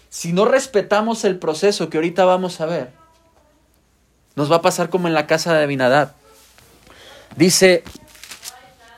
[0.09, 2.91] Si no respetamos el proceso que ahorita vamos a ver,
[4.35, 6.13] nos va a pasar como en la casa de Abinadab.
[7.37, 7.85] Dice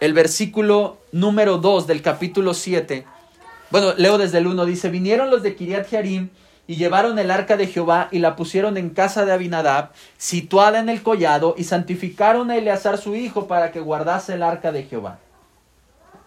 [0.00, 3.04] el versículo número 2 del capítulo 7.
[3.70, 4.64] Bueno, leo desde el 1.
[4.64, 6.30] Dice, vinieron los de Kiriat Jearim
[6.72, 10.88] y llevaron el arca de Jehová y la pusieron en casa de Abinadab, situada en
[10.88, 15.18] el collado, y santificaron a Eleazar su hijo para que guardase el arca de Jehová.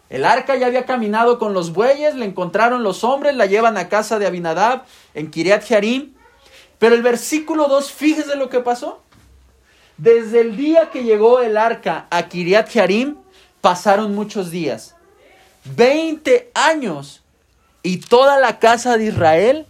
[0.07, 3.89] El arca ya había caminado con los bueyes, le encontraron los hombres, la llevan a
[3.89, 4.83] casa de Abinadab
[5.15, 6.13] en Kiriat Jearim.
[6.77, 9.01] Pero el versículo 2, fíjese lo que pasó.
[9.97, 13.15] Desde el día que llegó el arca a Kiriat Jearim,
[13.61, 14.95] pasaron muchos días.
[15.63, 17.23] Veinte años.
[17.81, 19.65] Y toda la casa de Israel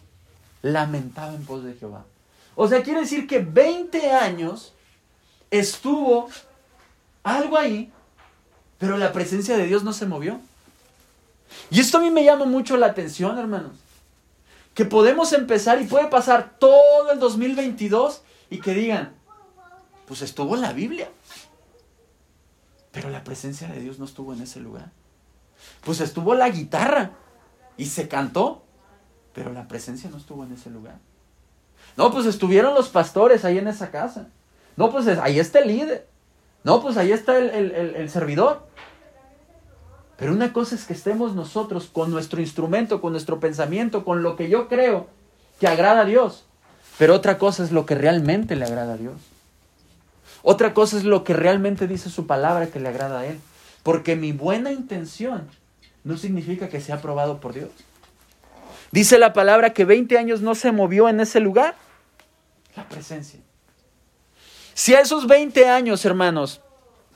[0.71, 2.06] lamentaba en pos de Jehová.
[2.56, 4.73] O sea, quiere decir que 20 años
[5.51, 6.30] estuvo
[7.23, 7.91] algo ahí,
[8.80, 10.39] pero la presencia de Dios no se movió.
[11.69, 13.73] Y esto a mí me llama mucho la atención, hermanos.
[14.73, 19.13] Que podemos empezar y puede pasar todo el 2022 y que digan,
[20.08, 21.10] pues estuvo en la Biblia.
[22.91, 24.91] Pero la presencia de Dios no estuvo en ese lugar.
[25.84, 27.12] Pues estuvo la guitarra
[27.78, 28.64] y se cantó,
[29.36, 30.95] pero la presencia no estuvo en ese lugar.
[31.98, 34.30] No, pues estuvieron los pastores ahí en esa casa.
[34.78, 36.08] No, pues ahí está el líder.
[36.63, 38.65] No, pues ahí está el, el servidor.
[40.17, 44.36] Pero una cosa es que estemos nosotros con nuestro instrumento, con nuestro pensamiento, con lo
[44.36, 45.08] que yo creo
[45.60, 46.45] que agrada a Dios.
[46.98, 49.15] Pero otra cosa es lo que realmente le agrada a Dios.
[50.41, 53.39] Otra cosa es lo que realmente dice su palabra que le agrada a Él.
[53.84, 55.48] Porque mi buena intención
[56.04, 57.71] no significa que sea aprobado por Dios.
[58.91, 61.76] Dice la palabra que 20 años no se movió en ese lugar.
[62.76, 63.39] La presencia.
[64.74, 66.62] Si a esos 20 años, hermanos,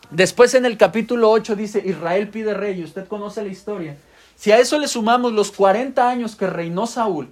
[0.09, 3.97] después en el capítulo 8 dice, Israel pide rey, y usted conoce la historia.
[4.35, 7.29] Si a eso le sumamos los 40 años que reinó Saúl,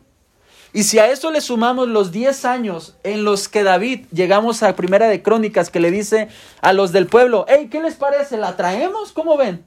[0.74, 4.76] y si a eso le sumamos los 10 años en los que David llegamos a
[4.76, 6.28] Primera de Crónicas que le dice
[6.62, 8.38] a los del pueblo, hey, ¿qué les parece?
[8.38, 9.14] ¿La traemos?
[9.14, 9.64] ¿Cómo ven?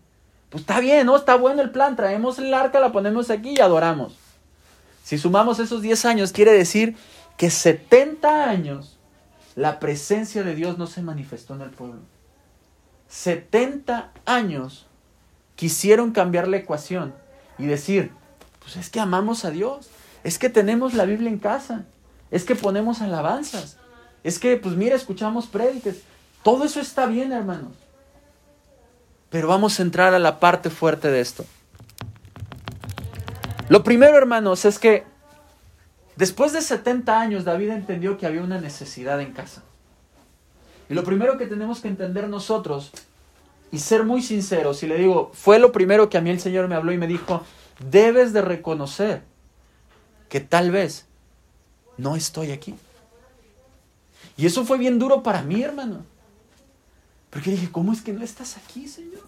[0.51, 1.17] Pues está bien, ¿no?
[1.17, 4.15] Está bueno el plan, traemos el arca, la ponemos aquí y adoramos.
[5.11, 6.95] Si sumamos esos 10 años, quiere decir
[7.37, 8.97] que 70 años
[9.57, 11.99] la presencia de Dios no se manifestó en el pueblo.
[13.09, 14.87] 70 años
[15.57, 17.13] quisieron cambiar la ecuación
[17.59, 18.13] y decir,
[18.61, 19.91] pues es que amamos a Dios.
[20.23, 21.87] Es que tenemos la Biblia en casa.
[22.31, 23.79] Es que ponemos alabanzas.
[24.23, 25.97] Es que, pues mira, escuchamos prédicas.
[26.45, 27.73] Todo eso está bien, hermanos.
[29.29, 31.45] Pero vamos a entrar a la parte fuerte de esto.
[33.71, 35.05] Lo primero, hermanos, es que
[36.17, 39.63] después de 70 años David entendió que había una necesidad en casa.
[40.89, 42.91] Y lo primero que tenemos que entender nosotros
[43.71, 46.67] y ser muy sinceros, y le digo, fue lo primero que a mí el Señor
[46.67, 47.45] me habló y me dijo,
[47.89, 49.23] debes de reconocer
[50.29, 51.07] que tal vez
[51.97, 52.75] no estoy aquí.
[54.37, 56.05] Y eso fue bien duro para mí, hermano.
[57.31, 59.23] Porque dije, ¿cómo es que no estás aquí, Señor?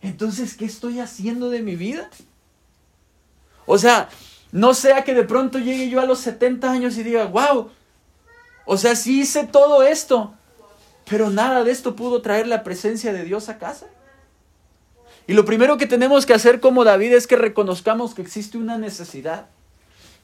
[0.00, 2.08] Entonces, ¿qué estoy haciendo de mi vida?
[3.66, 4.08] O sea,
[4.52, 7.70] no sea que de pronto llegue yo a los 70 años y diga, wow,
[8.64, 10.34] o sea, sí hice todo esto,
[11.08, 13.86] pero nada de esto pudo traer la presencia de Dios a casa.
[15.26, 18.78] Y lo primero que tenemos que hacer como David es que reconozcamos que existe una
[18.78, 19.46] necesidad,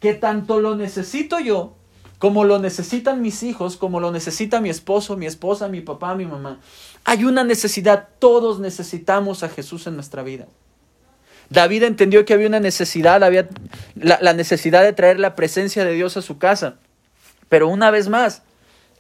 [0.01, 1.75] que tanto lo necesito yo,
[2.19, 6.25] como lo necesitan mis hijos, como lo necesita mi esposo, mi esposa, mi papá, mi
[6.25, 6.61] mamá.
[7.05, 10.47] Hay una necesidad, todos necesitamos a Jesús en nuestra vida.
[11.51, 13.49] David entendió que había una necesidad, había
[13.95, 16.77] la, necesidad de traer la presencia de Dios a su casa.
[17.49, 18.43] Pero una vez más,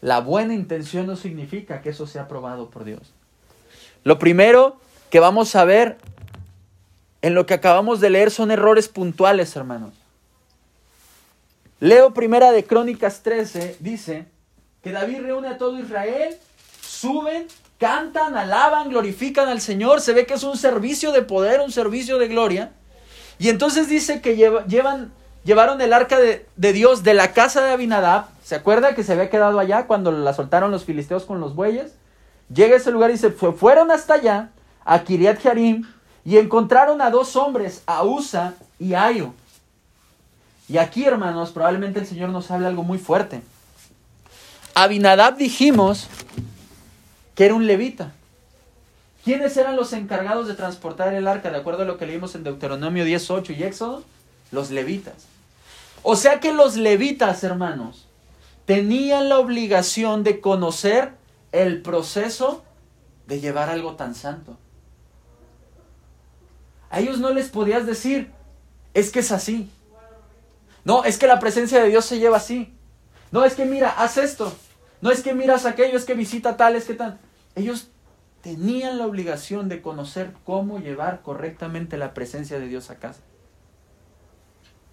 [0.00, 3.12] la buena intención no significa que eso sea aprobado por Dios.
[4.04, 4.78] Lo primero
[5.10, 5.98] que vamos a ver
[7.22, 9.94] en lo que acabamos de leer son errores puntuales, hermanos.
[11.80, 14.26] Leo primera de Crónicas 13, dice
[14.82, 16.36] que David reúne a todo Israel,
[16.80, 17.48] suben,
[17.78, 22.18] cantan, alaban, glorifican al Señor, se ve que es un servicio de poder, un servicio
[22.18, 22.72] de gloria.
[23.38, 25.12] Y entonces dice que llevan,
[25.44, 28.26] llevaron el arca de, de Dios de la casa de Abinadab.
[28.42, 31.92] ¿Se acuerda que se había quedado allá cuando la soltaron los filisteos con los bueyes?
[32.52, 34.50] Llega a ese lugar y se fueron hasta allá,
[34.84, 35.84] a Kiriat Jarim,
[36.24, 39.32] y encontraron a dos hombres, a Usa y Ayo.
[40.68, 43.42] Y aquí, hermanos, probablemente el Señor nos habla algo muy fuerte.
[44.74, 46.08] Abinadab dijimos
[47.36, 48.12] que era un levita.
[49.24, 51.50] ¿Quiénes eran los encargados de transportar el arca?
[51.50, 54.02] De acuerdo a lo que leímos en Deuteronomio 18 y Éxodo,
[54.50, 55.26] los levitas.
[56.02, 58.06] O sea que los levitas, hermanos,
[58.64, 61.12] tenían la obligación de conocer
[61.52, 62.64] el proceso
[63.26, 64.56] de llevar algo tan santo.
[66.88, 68.30] A ellos no les podías decir,
[68.94, 69.68] es que es así.
[70.84, 72.72] No, es que la presencia de Dios se lleva así.
[73.30, 74.52] No, es que mira, haz esto.
[75.00, 77.18] No es que miras aquello, es que visita tal, es que tal.
[77.56, 77.88] Ellos
[78.42, 83.20] tenían la obligación de conocer cómo llevar correctamente la presencia de Dios a casa.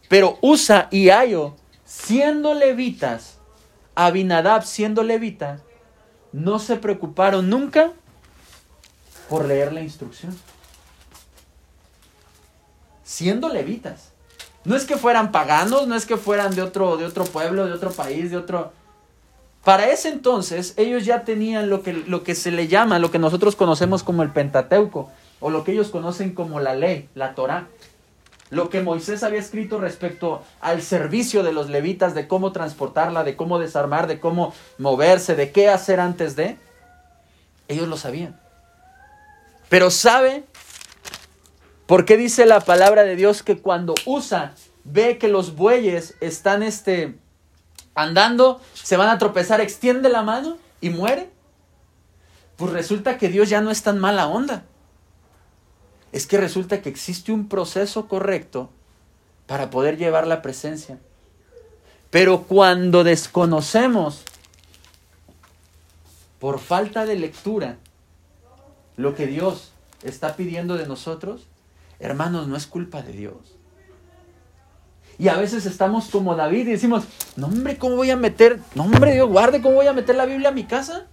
[0.09, 3.37] Pero Usa y Ayo, siendo levitas,
[3.93, 5.59] Abinadab siendo levita,
[6.31, 7.91] no se preocuparon nunca
[9.29, 10.35] por leer la instrucción
[13.13, 14.11] siendo levitas.
[14.65, 17.73] No es que fueran paganos, no es que fueran de otro, de otro pueblo, de
[17.73, 18.73] otro país, de otro...
[19.63, 23.19] Para ese entonces ellos ya tenían lo que, lo que se le llama, lo que
[23.19, 27.67] nosotros conocemos como el Pentateuco, o lo que ellos conocen como la ley, la Torah.
[28.49, 33.35] Lo que Moisés había escrito respecto al servicio de los levitas, de cómo transportarla, de
[33.35, 36.57] cómo desarmar, de cómo moverse, de qué hacer antes de,
[37.67, 38.39] ellos lo sabían.
[39.69, 40.43] Pero sabe
[41.85, 46.63] ¿Por qué dice la palabra de Dios que cuando Usa ve que los bueyes están
[46.63, 47.15] este,
[47.95, 51.29] andando, se van a tropezar, extiende la mano y muere?
[52.57, 54.63] Pues resulta que Dios ya no es tan mala onda.
[56.11, 58.69] Es que resulta que existe un proceso correcto
[59.47, 60.99] para poder llevar la presencia.
[62.09, 64.23] Pero cuando desconocemos
[66.39, 67.77] por falta de lectura
[68.95, 69.71] lo que Dios
[70.03, 71.47] está pidiendo de nosotros,
[72.03, 73.55] Hermanos, no es culpa de Dios.
[75.23, 77.05] Y a veces estamos como David y decimos,
[77.37, 78.59] no hombre, ¿cómo voy a meter?
[78.75, 81.05] No hombre, Dios guarde, ¿cómo voy a meter la Biblia a mi casa?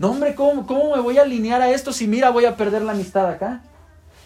[0.00, 2.82] No hombre, ¿cómo, ¿cómo me voy a alinear a esto si mira voy a perder
[2.82, 3.62] la amistad acá?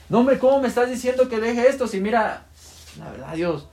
[0.08, 2.46] No hombre, ¿cómo me estás diciendo que deje esto si mira,
[2.98, 3.68] la verdad Dios,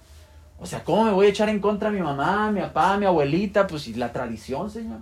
[0.60, 3.06] o sea, ¿cómo me voy a echar en contra a mi mamá, mi papá, mi
[3.06, 3.68] abuelita?
[3.68, 5.00] Pues y la tradición, Señor.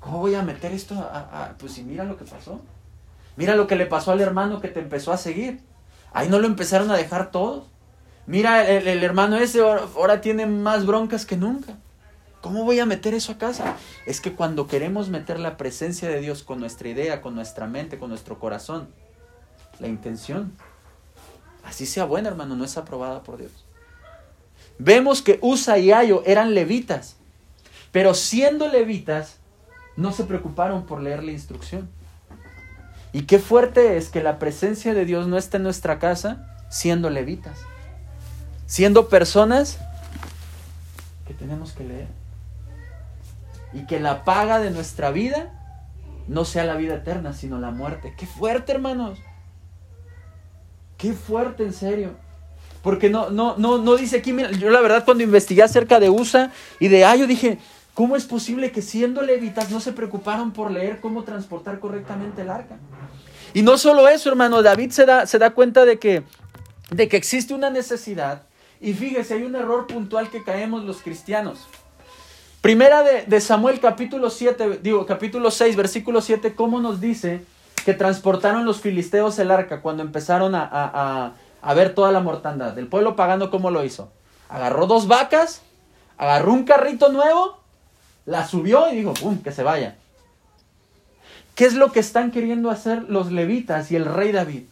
[0.00, 2.60] ¿Cómo voy a meter esto a, pues si mira lo que pasó?
[3.36, 5.62] Mira lo que le pasó al hermano que te empezó a seguir.
[6.12, 7.72] Ahí no lo empezaron a dejar todos.
[8.26, 11.76] Mira, el, hermano ese ahora, tiene más broncas que nunca.
[12.40, 13.76] ¿Cómo voy a meter eso a casa?
[14.06, 17.98] Es que cuando queremos meter la presencia de Dios con nuestra idea, con nuestra mente,
[17.98, 18.88] con nuestro corazón,
[19.78, 20.52] la intención,
[21.64, 23.52] así sea buena, hermano, no es aprobada por Dios.
[24.78, 27.16] Vemos que Usa y Ayo eran levitas,
[27.92, 29.38] pero siendo levitas,
[29.96, 31.88] no se preocuparon por leer la instrucción.
[33.12, 37.10] Y qué fuerte es que la presencia de Dios no esté en nuestra casa siendo
[37.10, 37.60] levitas,
[38.66, 39.78] siendo personas
[41.26, 42.08] que tenemos que leer.
[43.72, 45.52] Y que la paga de nuestra vida
[46.28, 48.14] no sea la vida eterna, sino la muerte.
[48.16, 49.18] Qué fuerte, hermanos.
[50.96, 52.10] Qué fuerte, en serio.
[52.82, 56.10] Porque no, no, no, no dice aquí, mira, yo la verdad cuando investigué acerca de
[56.10, 57.58] USA y de Ayo dije,
[57.94, 62.50] ¿cómo es posible que siendo levitas no se preocuparon por leer cómo transportar correctamente el
[62.50, 62.76] arca?
[63.54, 66.24] Y no solo eso, hermano, David se da, se da cuenta de que,
[66.90, 68.42] de que existe una necesidad.
[68.84, 71.66] Y fíjese, hay un error puntual que caemos los cristianos.
[72.60, 77.42] Primera de, Samuel capítulo 7, digo capítulo 6, versículo 7, ¿cómo nos dice
[77.86, 81.32] que transportaron los filisteos el arca cuando empezaron a,
[81.62, 82.78] a ver toda la mortandad?
[82.78, 84.12] El pueblo pagando, ¿cómo lo hizo?
[84.50, 85.62] Agarró dos vacas,
[86.18, 87.58] agarró un carrito nuevo,
[88.26, 89.96] la subió y dijo, ¡pum!, que se vaya.
[91.54, 94.64] ¿Qué es lo que están queriendo hacer los levitas y el rey David?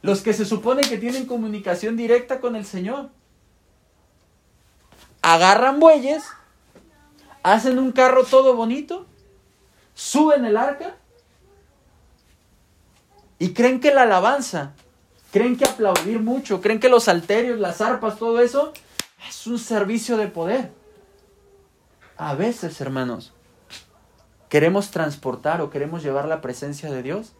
[0.00, 3.10] Los que se supone que tienen comunicación directa con el Señor.
[5.26, 6.22] Agarran bueyes,
[7.42, 9.06] hacen un carro todo bonito,
[9.94, 10.96] suben el arca
[13.38, 14.74] y creen que la alabanza
[15.32, 18.74] creen que aplaudir mucho, creen que los alterios, las arpas, todo eso
[19.26, 20.70] es un servicio de poder.
[22.18, 23.32] A veces, hermanos,
[24.50, 27.32] queremos transportar o queremos llevar la presencia de Dios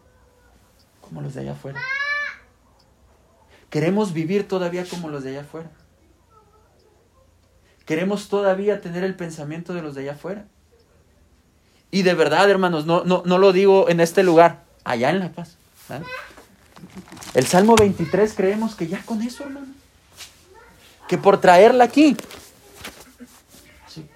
[1.01, 1.79] como los de allá afuera.
[3.69, 5.69] Queremos vivir todavía como los de allá afuera.
[7.85, 10.45] Queremos todavía tener el pensamiento de los de allá afuera.
[11.91, 15.31] Y de verdad, hermanos, no, no, no lo digo en este lugar, allá en La
[15.31, 15.55] Paz.
[17.33, 19.67] El Salmo 23 creemos que ya con eso, hermano.
[21.07, 22.17] Que por traerla aquí.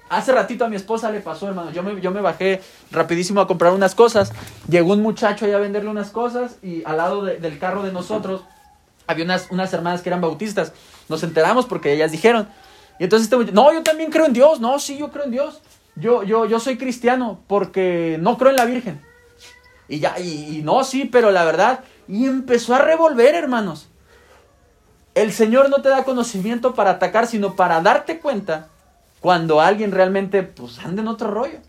[0.09, 1.71] Hace ratito a mi esposa le pasó, hermano.
[1.71, 2.61] Yo me, yo me bajé
[2.91, 4.31] rapidísimo a comprar unas cosas.
[4.67, 8.41] Llegó un muchacho allá a venderle unas cosas y al lado del carro de nosotros
[9.05, 10.73] había unas, unas hermanas que eran bautistas.
[11.07, 12.47] Nos enteramos porque ellas dijeron.
[12.99, 14.59] Y entonces este no, yo también creo en Dios.
[14.59, 15.61] No, sí, yo creo en Dios.
[15.95, 19.01] Yo, yo, yo soy cristiano porque no creo en la Virgen.
[19.87, 21.79] Y ya, y, no, sí, pero la verdad.
[22.07, 23.87] Y empezó a revolver, hermanos.
[25.15, 28.69] El Señor no te da conocimiento para atacar, sino para darte cuenta
[29.19, 31.59] cuando alguien realmente, pues, anda en otro rollo.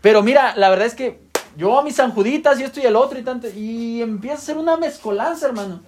[0.00, 1.20] Pero mira, la verdad es que
[1.56, 4.58] yo a mis sanjuditas y esto y el otro y tanto, y empieza a ser
[4.58, 5.80] una mezcolanza, hermano.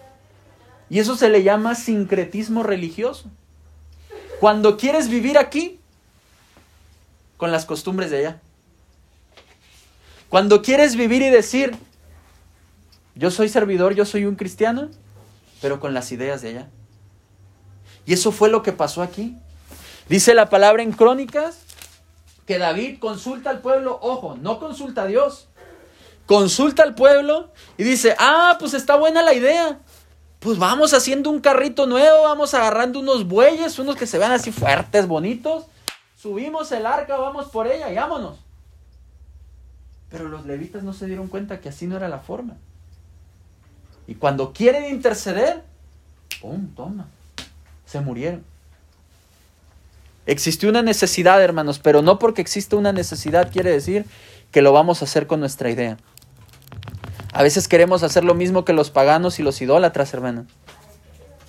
[0.89, 3.31] Y eso se le llama sincretismo religioso.
[4.41, 5.79] Cuando quieres vivir aquí
[7.39, 8.41] con las costumbres de allá.
[10.29, 11.75] Cuando quieres vivir y decir,
[13.15, 14.91] yo soy servidor, yo soy un cristiano,
[15.63, 16.69] pero con las ideas de allá.
[18.05, 19.37] Y eso fue lo que pasó aquí.
[20.09, 21.61] Dice la palabra en Crónicas
[22.45, 25.49] que David consulta al pueblo, ojo, no consulta a Dios,
[26.27, 29.79] consulta al pueblo y dice, ah, pues está buena la idea
[30.41, 34.53] pues vamos haciendo un carrito nuevo, vamos agarrando unos bueyes, unos que se vean así
[34.53, 35.67] fuertes, bonitos,
[36.17, 38.39] subimos el arca, vamos por ella y vámonos.
[40.11, 42.57] Pero los levitas no se dieron cuenta que así no era la forma.
[44.07, 45.63] Y cuando quieren interceder,
[46.41, 46.69] ¡pum!
[46.75, 47.09] Toma.
[47.85, 48.43] Se murieron.
[50.25, 54.07] Existió una necesidad, hermanos, pero no porque existe una necesidad quiere decir
[54.51, 55.99] que lo vamos a hacer con nuestra idea.
[57.39, 60.45] A veces queremos hacer lo mismo que los paganos y los idólatras, hermano.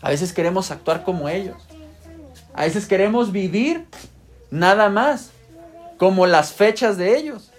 [0.03, 1.57] A veces queremos actuar como ellos.
[2.53, 3.87] A veces queremos vivir
[4.51, 5.31] nada más
[5.97, 7.49] como las fechas de ellos.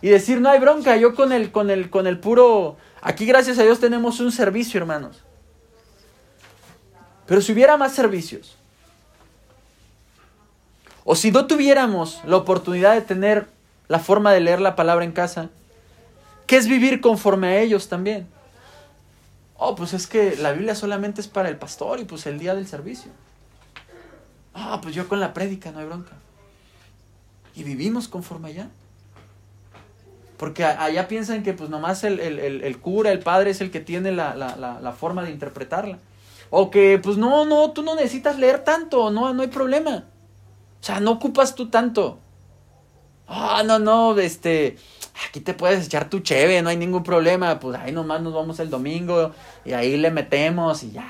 [0.00, 2.78] Y decir, no hay bronca, yo con el, con el, con el puro...
[3.02, 5.22] Aquí gracias a Dios tenemos un servicio, hermanos.
[7.26, 8.56] Pero si hubiera más servicios,
[11.04, 13.48] o si no tuviéramos la oportunidad de tener
[13.88, 15.50] la forma de leer la palabra en casa,
[16.46, 18.26] ¿Qué es vivir conforme a ellos también?
[19.56, 22.54] Oh, pues es que la Biblia solamente es para el pastor y pues el día
[22.54, 23.10] del servicio.
[24.52, 26.12] Ah, pues yo con la prédica no hay bronca.
[27.54, 28.68] Y vivimos conforme allá.
[30.36, 34.12] Porque allá piensan que pues nomás el, el, cura, el padre es el que tiene
[34.12, 35.98] la, la, forma de interpretarla.
[36.50, 40.04] O que pues no, no, tú no necesitas leer tanto, no, no hay problema.
[40.80, 42.18] O sea, no ocupas tú tanto.
[43.26, 44.76] Ah, no, no, este,
[45.26, 48.60] aquí te puedes echar tu cheve, no hay ningún problema, pues ahí nomás nos vamos
[48.60, 49.32] el domingo
[49.64, 51.08] y ahí le metemos y ya,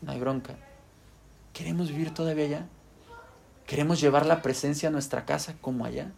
[0.00, 0.54] no hay bronca.
[1.52, 2.66] ¿Queremos vivir todavía allá?
[3.66, 6.10] ¿Queremos llevar la presencia a nuestra casa como allá?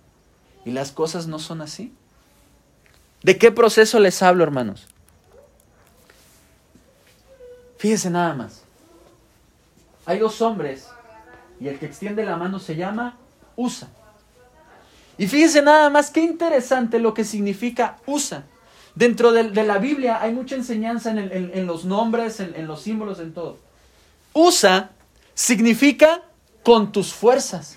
[0.65, 1.93] Y las cosas no son así.
[3.23, 4.87] ¿De qué proceso les hablo, hermanos?
[7.79, 8.63] Fíjense nada más.
[10.07, 10.89] Hay dos hombres
[11.61, 13.17] y el que extiende la mano se llama
[13.57, 13.89] Usa.
[15.17, 18.45] Y fíjense nada más qué interesante lo que significa usa.
[18.95, 23.59] Dentro de, la Biblia hay mucha enseñanza en, los nombres, en, los símbolos, en todo.
[24.33, 24.91] Usa
[25.35, 26.23] significa
[26.63, 27.77] con tus fuerzas.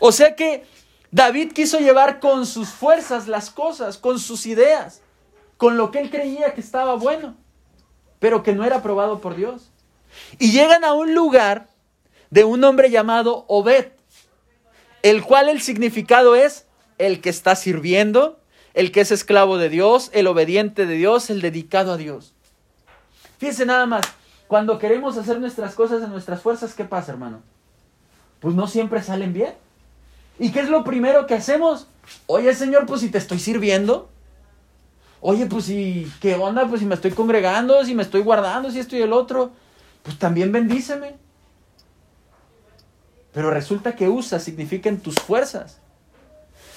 [0.00, 0.66] O sea que
[1.12, 5.02] David quiso llevar con sus fuerzas las cosas, con sus ideas,
[5.56, 7.36] con lo que él creía que estaba bueno,
[8.18, 9.70] pero que no era aprobado por Dios.
[10.40, 11.68] Y llegan a un lugar
[12.30, 13.93] de un hombre llamado Obed
[15.04, 16.64] el cual el significado es
[16.96, 18.40] el que está sirviendo,
[18.72, 22.32] el que es esclavo de Dios, el obediente de Dios, el dedicado a Dios.
[23.36, 24.06] Fíjense nada más,
[24.48, 27.42] cuando queremos hacer nuestras cosas en nuestras fuerzas, ¿qué pasa, hermano?
[28.40, 29.52] Pues no siempre salen bien.
[30.38, 31.86] ¿Y qué es lo primero que hacemos?
[32.26, 34.08] Oye, Señor, pues si te estoy sirviendo.
[35.20, 36.66] Oye, pues si, ¿qué onda?
[36.66, 39.52] Pues si me estoy congregando, si me estoy guardando, si esto y el otro.
[40.02, 41.22] Pues también bendíceme.
[43.34, 45.78] Pero resulta que usa significa en tus fuerzas.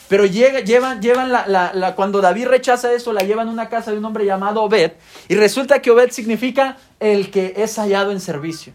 [0.10, 3.92] Pero llega, llevan, llevan la, la, cuando David rechaza eso, la llevan a una casa
[3.92, 4.94] de un hombre llamado Obed.
[5.28, 8.74] Y resulta que Obed significa el que es hallado en servicio.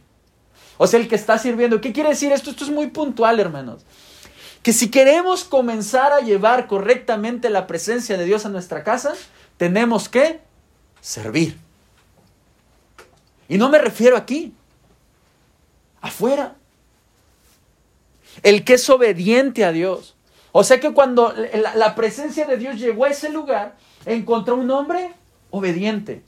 [0.77, 1.81] O sea, el que está sirviendo.
[1.81, 2.51] ¿Qué quiere decir esto?
[2.51, 3.83] Esto es muy puntual, hermanos.
[4.63, 9.15] Que si queremos comenzar a llevar correctamente la presencia de Dios a nuestra casa,
[9.57, 10.41] tenemos que
[11.01, 11.59] servir.
[13.49, 14.55] Y no me refiero aquí,
[16.01, 16.57] afuera.
[18.43, 20.17] El que es obediente a Dios.
[20.53, 21.35] O sea que cuando
[21.75, 25.15] la, presencia de Dios llegó a ese lugar, encontró un hombre
[25.51, 26.23] obediente.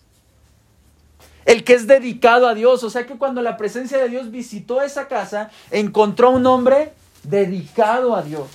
[1.45, 2.85] El que es dedicado a Dios.
[2.85, 6.93] O sea que cuando la presencia de Dios visitó esa casa, encontró un hombre
[7.23, 8.49] dedicado a Dios.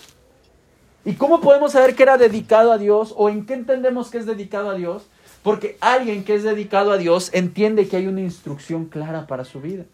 [1.05, 4.25] ¿Y cómo podemos saber que era dedicado a Dios o en qué entendemos que es
[4.25, 5.03] dedicado a Dios?
[5.43, 9.61] Porque alguien que es dedicado a Dios entiende que hay una instrucción clara para su
[9.61, 9.85] vida.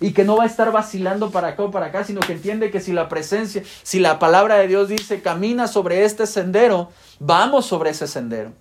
[0.00, 2.70] Y que no va a estar vacilando para acá o para acá, sino que entiende
[2.70, 6.90] que si la presencia, si la palabra de Dios dice camina sobre este sendero,
[7.20, 8.52] vamos sobre ese sendero.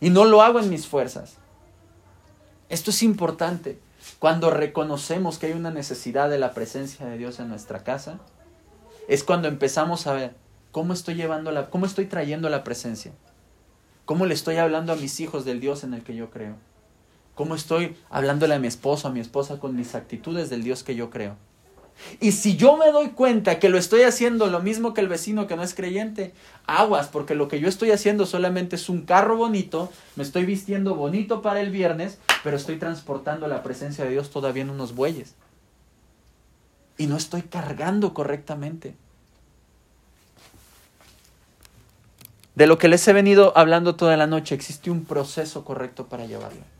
[0.00, 1.36] Y no lo hago en mis fuerzas.
[2.68, 3.78] Esto es importante.
[4.18, 8.18] Cuando reconocemos que hay una necesidad de la presencia de Dios en nuestra casa,
[9.08, 10.34] es cuando empezamos a ver
[10.72, 13.12] cómo estoy llevando la, cómo estoy trayendo la presencia.
[14.04, 16.56] ¿Cómo le estoy hablando a mis hijos del Dios en el que yo creo?
[17.34, 20.94] ¿Cómo estoy hablándole a mi esposo, a mi esposa con mis actitudes del Dios que
[20.94, 21.36] yo creo?
[22.20, 25.46] Y si yo me doy cuenta que lo estoy haciendo lo mismo que el vecino
[25.46, 26.34] que no es creyente,
[26.66, 30.94] aguas, porque lo que yo estoy haciendo solamente es un carro bonito, me estoy vistiendo
[30.94, 35.34] bonito para el viernes, pero estoy transportando la presencia de Dios todavía en unos bueyes.
[36.98, 38.94] Y no estoy cargando correctamente.
[42.54, 46.26] De lo que les he venido hablando toda la noche, existe un proceso correcto para
[46.26, 46.71] llevarlo.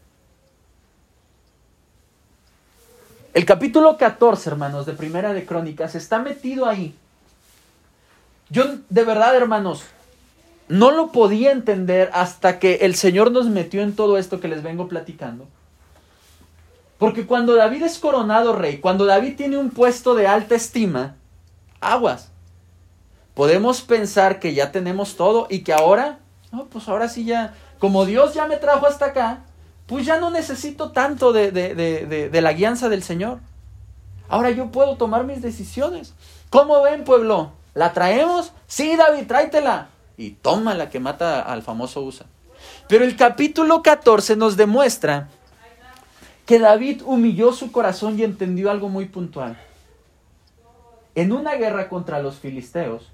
[3.35, 6.95] El capítulo 14, hermanos, de Primera de Crónicas, está metido ahí.
[8.51, 9.85] Yo, de verdad, hermanos,
[10.69, 14.63] no lo podía entender hasta que el Señor nos metió en todo esto que les
[14.63, 15.49] vengo platicando.
[16.99, 21.17] Porque cuando David es coronado rey, cuando David tiene un puesto de alta estima,
[21.81, 22.31] aguas.
[23.33, 26.19] Podemos pensar que ya tenemos todo y que ahora,
[26.53, 29.45] no, pues ahora sí ya, como Dios ya me trajo hasta acá,
[29.87, 33.41] pues ya no necesito tanto de, de, de, de, la guianza del Señor.
[34.29, 36.15] Ahora yo puedo tomar mis decisiones.
[36.51, 37.53] ¿Cómo ven, pueblo?
[37.75, 38.53] ¿La traemos?
[38.67, 39.89] Sí, David, tráetela.
[40.17, 42.27] Y toma la que mata al famoso Usa.
[42.89, 45.29] Pero el capítulo 14 nos demuestra
[46.47, 49.59] que David humilló su corazón y entendió algo muy puntual.
[51.15, 53.11] En una guerra contra los filisteos,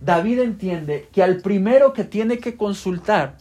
[0.00, 3.38] David entiende que al primero que tiene que consultar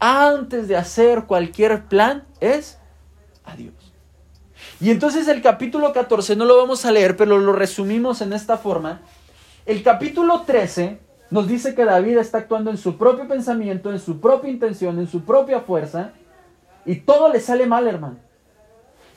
[0.00, 2.78] antes de hacer cualquier plan es
[3.44, 3.74] a Dios.
[4.80, 8.56] Y entonces el capítulo 14 no lo vamos a leer, pero lo resumimos en esta
[8.56, 9.02] forma.
[9.66, 10.98] El capítulo 13
[11.30, 15.06] nos dice que David está actuando en su propio pensamiento, en su propia intención, en
[15.06, 16.12] su propia fuerza,
[16.86, 18.16] y todo le sale mal, hermano.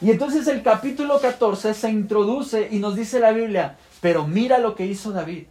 [0.02, 4.76] Y entonces el capítulo 14 se introduce y nos dice la Biblia, pero mira lo
[4.76, 5.46] que hizo David.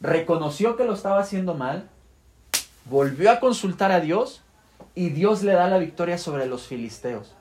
[0.00, 1.88] Reconoció que lo estaba haciendo mal,
[2.88, 4.42] volvió a consultar a Dios
[4.94, 7.34] y Dios le da la victoria sobre los filisteos.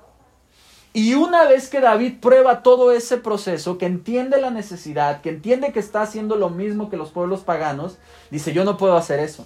[0.93, 5.73] Y una vez que David prueba todo ese proceso, que entiende la necesidad, que entiende
[5.73, 7.97] que está haciendo lo mismo que los pueblos paganos,
[8.31, 9.45] dice, yo no puedo hacer eso.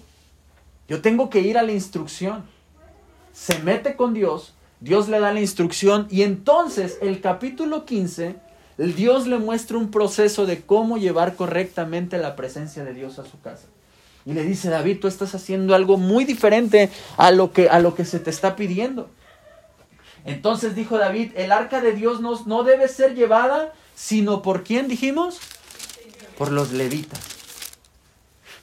[0.88, 2.44] Yo tengo que ir a la instrucción.
[3.34, 8.36] Se mete con Dios, Dios le da la instrucción y entonces el capítulo 15,
[8.78, 13.42] Dios le muestra un proceso de cómo llevar correctamente la presencia de Dios a su
[13.42, 13.68] casa.
[14.30, 17.96] Y le dice, David, tú estás haciendo algo muy diferente a lo que, a lo
[17.96, 19.10] que se te está pidiendo.
[20.24, 24.88] Entonces dijo David, el arca de Dios no, no debe ser llevada, sino por quién
[24.88, 25.40] dijimos?
[26.38, 27.20] Por los levitas.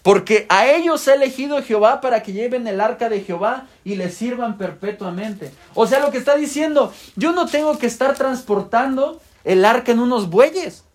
[0.04, 4.12] Porque a ellos ha elegido Jehová para que lleven el arca de Jehová y le
[4.12, 5.50] sirvan perpetuamente.
[5.74, 9.98] O sea, lo que está diciendo, yo no tengo que estar transportando el arca en
[9.98, 10.85] unos bueyes.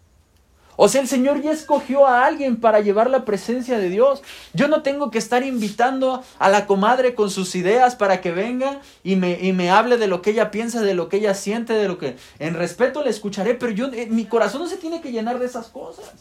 [0.76, 4.24] O sea, el Señor ya escogió a alguien para llevar la presencia de Dios.
[4.54, 8.82] Yo no tengo que estar invitando a la comadre con sus ideas para que venga
[9.04, 11.74] y me, y me hable de lo que ella piensa, de lo que ella siente,
[11.74, 15.02] de lo que en respeto le escucharé, pero yo, eh, mi corazón no se tiene
[15.02, 16.12] que llenar de esas cosas.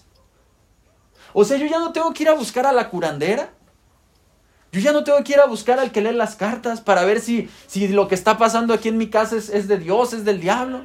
[1.32, 3.53] O sea, yo ya no tengo que ir a buscar a la curandera.
[4.72, 7.20] Yo ya no tengo que ir a buscar al que lee las cartas para ver
[7.20, 10.24] si, si lo que está pasando aquí en mi casa es, es de Dios, es
[10.24, 10.84] del diablo.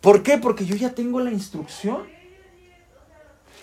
[0.00, 0.38] ¿Por qué?
[0.38, 2.19] Porque yo ya tengo la instrucción.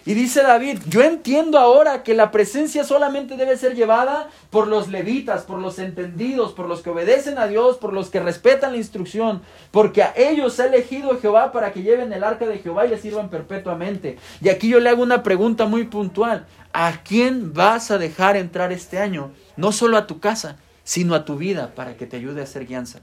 [0.07, 4.87] Y dice David, yo entiendo ahora que la presencia solamente debe ser llevada por los
[4.87, 8.77] levitas, por los entendidos, por los que obedecen a Dios, por los que respetan la
[8.77, 12.91] instrucción, porque a ellos ha elegido Jehová para que lleven el arca de Jehová y
[12.91, 14.17] le sirvan perpetuamente.
[14.39, 16.47] Y aquí yo le hago una pregunta muy puntual.
[16.71, 19.31] ¿A quién vas a dejar entrar este año?
[19.57, 20.55] No solo a tu casa,
[20.85, 23.01] sino a tu vida para que te ayude a hacer guianza.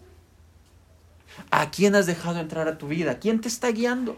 [1.51, 3.19] ¿A quién has dejado entrar a tu vida?
[3.19, 4.17] ¿Quién te está guiando?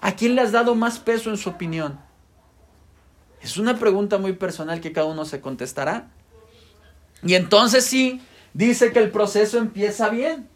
[0.00, 1.98] ¿A quién le has dado más peso en su opinión?
[3.42, 6.08] Es una pregunta muy personal que cada uno se contestará.
[7.22, 8.20] Y entonces sí,
[8.54, 10.48] dice que el proceso empieza bien.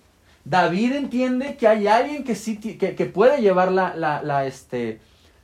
[0.45, 5.01] David entiende que hay alguien que sí que, puede llevar la, la, la, este,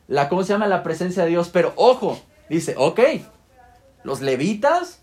[0.08, 0.66] la, ¿cómo se llama?
[0.66, 1.48] La presencia de Dios.
[1.50, 3.00] Pero ojo, dice, ok,
[4.04, 5.00] los levitas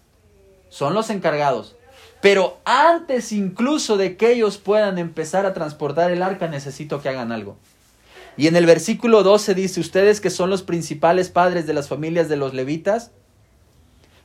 [0.70, 1.76] son los encargados.
[2.22, 7.32] Pero antes incluso de que ellos puedan empezar a transportar el arca, necesito que hagan
[7.32, 7.58] algo.
[8.38, 12.30] Y en el versículo 12 dice, ustedes que son los principales padres de las familias
[12.30, 13.12] de los levitas,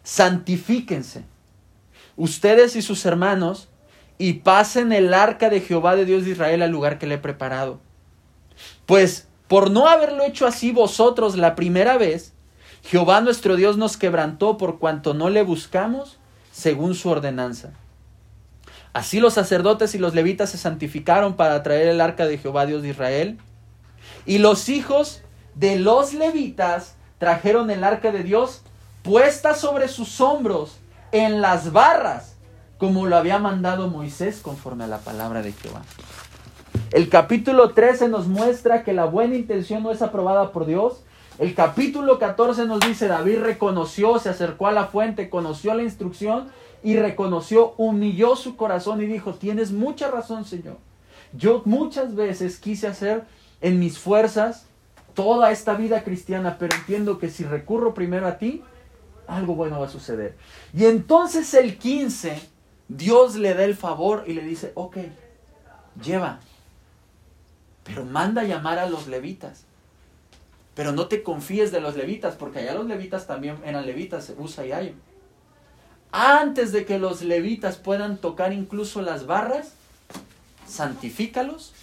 [0.04, 1.24] santifíquense,
[2.16, 3.68] ustedes y sus hermanos,
[4.18, 7.18] y pasen el arca de Jehová de Dios de Israel al lugar que le he
[7.18, 7.80] preparado.
[8.86, 12.34] Pues por no haberlo hecho así vosotros la primera vez,
[12.84, 16.18] Jehová nuestro Dios nos quebrantó por cuanto no le buscamos
[16.52, 17.70] según su ordenanza.
[18.92, 22.82] Así los sacerdotes y los levitas se santificaron para traer el arca de Jehová Dios
[22.82, 23.38] de Israel.
[24.26, 25.22] Y los hijos
[25.54, 28.62] de los levitas trajeron el arca de Dios
[29.02, 30.78] puesta sobre sus hombros
[31.10, 32.36] en las barras,
[32.78, 35.82] como lo había mandado Moisés conforme a la palabra de Jehová.
[36.90, 41.02] El capítulo 13 nos muestra que la buena intención no es aprobada por Dios.
[41.38, 46.48] El capítulo 14 nos dice, David reconoció, se acercó a la fuente, conoció la instrucción
[46.82, 50.76] y reconoció, humilló su corazón y dijo, tienes mucha razón, Señor.
[51.32, 53.24] Yo muchas veces quise hacer
[53.62, 54.66] en mis fuerzas
[55.14, 58.62] toda esta vida cristiana, pero entiendo que si recurro primero a ti,
[59.26, 60.36] algo bueno va a suceder.
[60.74, 62.40] Y entonces el 15,
[62.88, 64.98] Dios le da el favor y le dice, ok,
[66.02, 66.40] lleva,
[67.84, 69.64] pero manda llamar a los levitas.
[70.74, 74.64] Pero no te confíes de los levitas, porque allá los levitas también eran levitas, Usa
[74.64, 74.94] y Ayem.
[76.10, 79.74] Antes de que los levitas puedan tocar incluso las barras,
[80.66, 81.74] santifícalos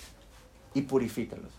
[0.74, 1.59] y purifícalos.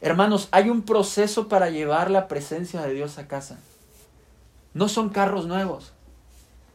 [0.00, 3.58] Hermanos, hay un proceso para llevar la presencia de Dios a casa.
[4.74, 5.92] No son carros nuevos.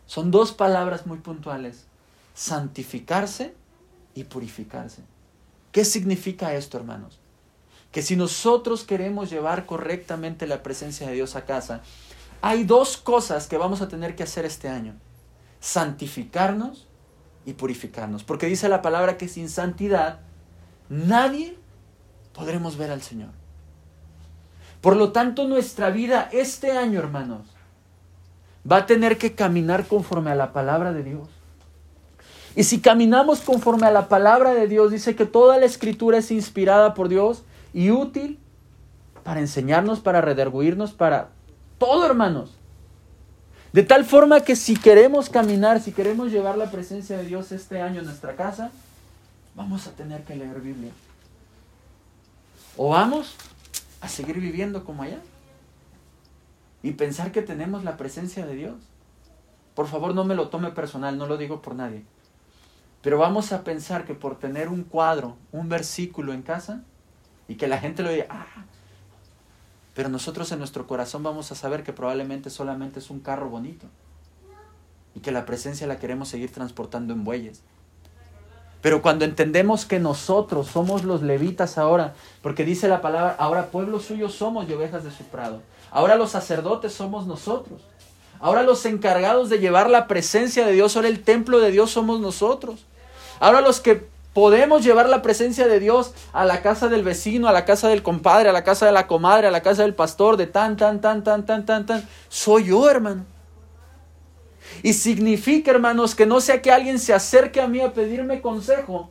[0.06, 1.86] Son dos palabras muy puntuales.
[2.34, 3.54] Santificarse
[4.16, 5.04] y purificarse.
[5.72, 7.20] ¿Qué significa esto, hermanos?
[7.92, 11.82] Que si nosotros queremos llevar correctamente la presencia de Dios a casa,
[12.42, 14.96] hay dos cosas que vamos a tener que hacer este año.
[15.60, 16.88] Santificarnos
[17.46, 18.24] y purificarnos.
[18.24, 20.22] Porque dice la palabra que sin santidad
[20.88, 21.58] nadie
[22.40, 23.32] podremos ver al Señor.
[24.80, 27.42] Por lo tanto, nuestra vida este año, hermanos,
[28.70, 31.28] va a tener que caminar conforme a la palabra de Dios.
[32.56, 36.32] Y si caminamos conforme a la palabra de Dios, dice que toda la escritura es
[36.32, 38.40] inspirada por Dios y útil
[39.26, 41.32] para enseñarnos, para redarguirnos, para
[41.78, 42.56] todo, hermanos.
[43.74, 47.82] De tal forma que si queremos caminar, si queremos llevar la presencia de Dios este
[47.82, 48.72] año en nuestra casa,
[49.56, 50.92] vamos a tener que leer Biblia.
[52.82, 53.36] O vamos
[54.00, 55.20] a seguir viviendo como allá
[56.82, 58.78] y pensar que tenemos la presencia de Dios.
[59.76, 62.06] Por favor, no me lo tome personal, no lo digo por nadie.
[63.02, 66.86] Pero vamos a pensar que por tener un cuadro, un versículo en casa,
[67.50, 68.64] y que la gente lo diga, ah,
[69.94, 73.88] pero nosotros en nuestro corazón vamos a saber que probablemente solamente es un carro bonito,
[75.16, 77.62] y que la presencia la queremos seguir transportando en bueyes.
[78.82, 84.00] Pero cuando entendemos que nosotros somos los levitas ahora, porque dice la palabra, ahora pueblo
[84.00, 85.62] suyo somos y ovejas de su prado.
[85.92, 87.82] Ahora los sacerdotes somos nosotros.
[88.40, 92.22] Ahora los encargados de llevar la presencia de Dios, ahora el templo de Dios somos
[92.22, 92.86] nosotros.
[93.42, 97.52] Ahora los que podemos llevar la presencia de Dios a la casa del vecino, a
[97.52, 100.38] la casa del compadre, a la casa de la comadre, a la casa del pastor,
[100.38, 103.26] de tan, tan, tan, tan, tan, tan, tan, soy yo, hermano.
[104.84, 109.10] Y significa, hermanos, que no sea que alguien se acerque a mí a pedirme consejo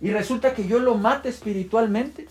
[0.00, 2.26] y resulta que yo lo mate espiritualmente.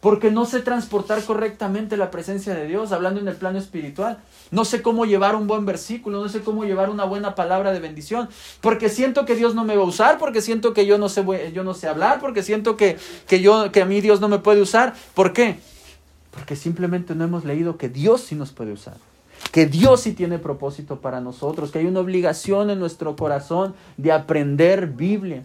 [0.00, 4.18] Porque no sé transportar correctamente la presencia de Dios, hablando en el plano espiritual.
[4.52, 7.80] No sé cómo llevar un buen versículo, no sé cómo llevar una buena palabra de
[7.80, 8.28] bendición.
[8.60, 11.24] Porque siento que Dios no me va a usar, porque siento que yo no sé,
[11.52, 14.38] yo no sé hablar, porque siento que, que, yo, que a mí Dios no me
[14.38, 14.94] puede usar.
[15.14, 15.58] ¿Por qué?
[16.30, 19.07] Porque simplemente no hemos leído que Dios sí nos puede usar
[19.52, 24.12] que Dios sí tiene propósito para nosotros, que hay una obligación en nuestro corazón de
[24.12, 25.42] aprender Biblia.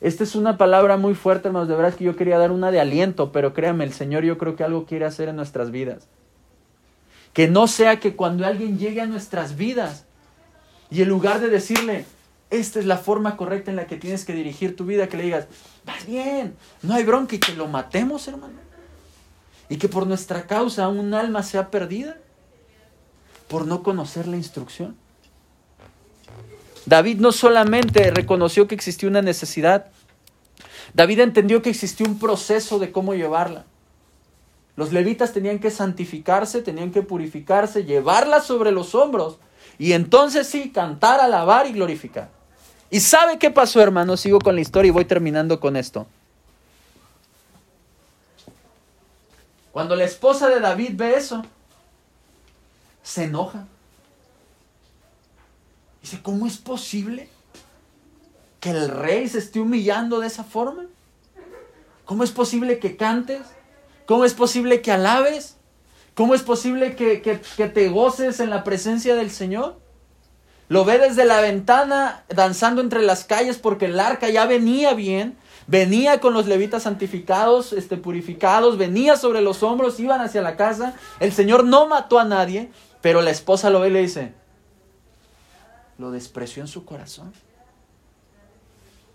[0.00, 1.68] Esta es una palabra muy fuerte, hermanos.
[1.68, 4.54] De verdad que yo quería dar una de aliento, pero créanme, el Señor yo creo
[4.54, 6.06] que algo quiere hacer en nuestras vidas.
[7.32, 10.04] Que no sea que cuando alguien llegue a nuestras vidas
[10.90, 12.04] y en lugar de decirle,
[12.50, 15.24] esta es la forma correcta en la que tienes que dirigir tu vida, que le
[15.24, 15.48] digas,
[15.84, 18.67] vas bien, no hay bronca y que lo matemos, hermano
[19.68, 22.16] y que por nuestra causa un alma sea perdida
[23.48, 24.96] por no conocer la instrucción.
[26.86, 29.86] David no solamente reconoció que existía una necesidad,
[30.94, 33.66] David entendió que existía un proceso de cómo llevarla.
[34.76, 39.38] Los levitas tenían que santificarse, tenían que purificarse, llevarla sobre los hombros
[39.78, 42.30] y entonces sí, cantar, alabar y glorificar.
[42.90, 44.16] ¿Y sabe qué pasó, hermano?
[44.16, 46.06] Sigo con la historia y voy terminando con esto.
[49.72, 51.44] Cuando la esposa de David ve eso,
[53.02, 53.66] se enoja.
[56.02, 57.28] Dice, ¿cómo es posible
[58.60, 60.86] que el rey se esté humillando de esa forma?
[62.04, 63.42] ¿Cómo es posible que cantes?
[64.06, 65.56] ¿Cómo es posible que alabes?
[66.14, 69.78] ¿Cómo es posible que, que, te goces en la presencia del Señor?
[70.68, 75.36] Lo ve desde la ventana danzando entre las calles porque el arca ya venía bien,
[75.68, 80.94] venía con los levitas santificados, este, purificados, venía sobre los hombros, iban hacia la casa.
[81.20, 84.32] El Señor no mató a nadie, pero la esposa lo ve y le dice,
[85.98, 87.32] lo despreció en su corazón.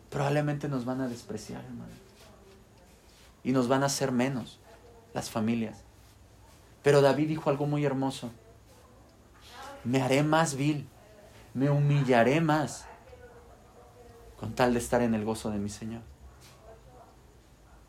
[0.10, 1.92] Probablemente nos van a despreciar, hermano.
[3.44, 4.60] Y nos van a hacer menos
[5.14, 5.80] las familias.
[6.84, 8.30] Pero David dijo algo muy hermoso.
[9.84, 10.88] Me haré más vil,
[11.54, 12.86] me humillaré más
[14.40, 16.13] con tal de estar en el gozo de mi Señor.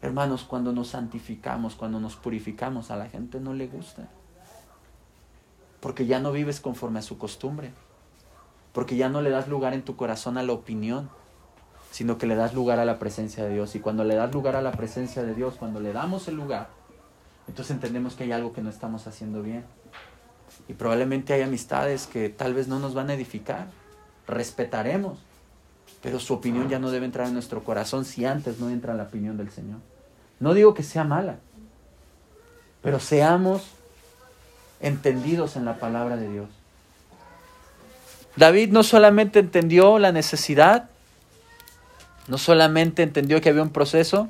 [0.04, 4.10] Hermanos, cuando nos santificamos, cuando nos purificamos, a la gente no le gusta.
[5.80, 7.72] Porque ya no vives conforme a su costumbre.
[8.74, 11.08] Porque ya no le das lugar en tu corazón a la opinión,
[11.90, 13.76] sino que le das lugar a la presencia de Dios.
[13.76, 16.68] Y cuando le das lugar a la presencia de Dios, cuando le damos el lugar,
[17.48, 19.64] entonces entendemos que hay algo que no estamos haciendo bien.
[20.68, 23.68] Y probablemente hay amistades que tal vez no nos van a edificar.
[24.28, 25.18] Respetaremos,
[26.02, 29.04] pero su opinión ya no debe entrar en nuestro corazón si antes no entra la
[29.04, 29.93] opinión del Señor.
[30.44, 31.36] No digo que sea mala,
[32.82, 33.62] pero seamos
[34.78, 36.50] entendidos en la palabra de Dios.
[38.36, 40.90] David no solamente entendió la necesidad,
[42.28, 44.28] no solamente entendió que había un proceso,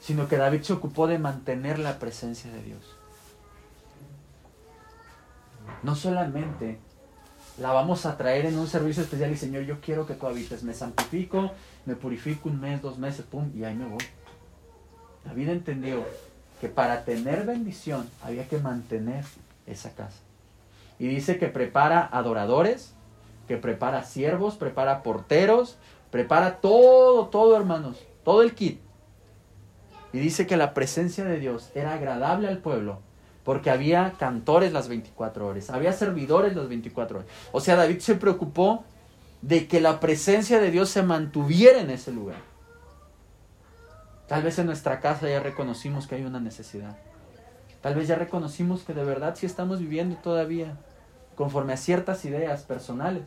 [0.00, 2.82] sino que David se ocupó de mantener la presencia de Dios.
[5.82, 6.78] No solamente
[7.58, 10.62] la vamos a traer en un servicio especial y Señor, yo quiero que tú habites,
[10.62, 11.52] me santifico,
[11.86, 14.04] me purifico un mes, dos meses, pum, y ahí me voy.
[15.24, 16.04] David entendió
[16.60, 19.24] que para tener bendición había que mantener
[19.66, 20.20] esa casa.
[20.98, 22.94] Y dice que prepara adoradores,
[23.48, 25.76] que prepara siervos, prepara porteros,
[26.10, 28.80] prepara todo, todo hermanos, todo el kit
[30.14, 33.00] y dice que la presencia de Dios era agradable al pueblo
[33.44, 37.30] porque había cantores las 24 horas, había servidores las 24 horas.
[37.52, 38.84] O sea, David se preocupó
[39.42, 42.38] de que la presencia de Dios se mantuviera en ese lugar.
[44.26, 46.96] Tal vez en nuestra casa ya reconocimos que hay una necesidad.
[47.82, 50.78] Tal vez ya reconocimos que de verdad sí estamos viviendo todavía
[51.34, 53.24] conforme a ciertas ideas personales.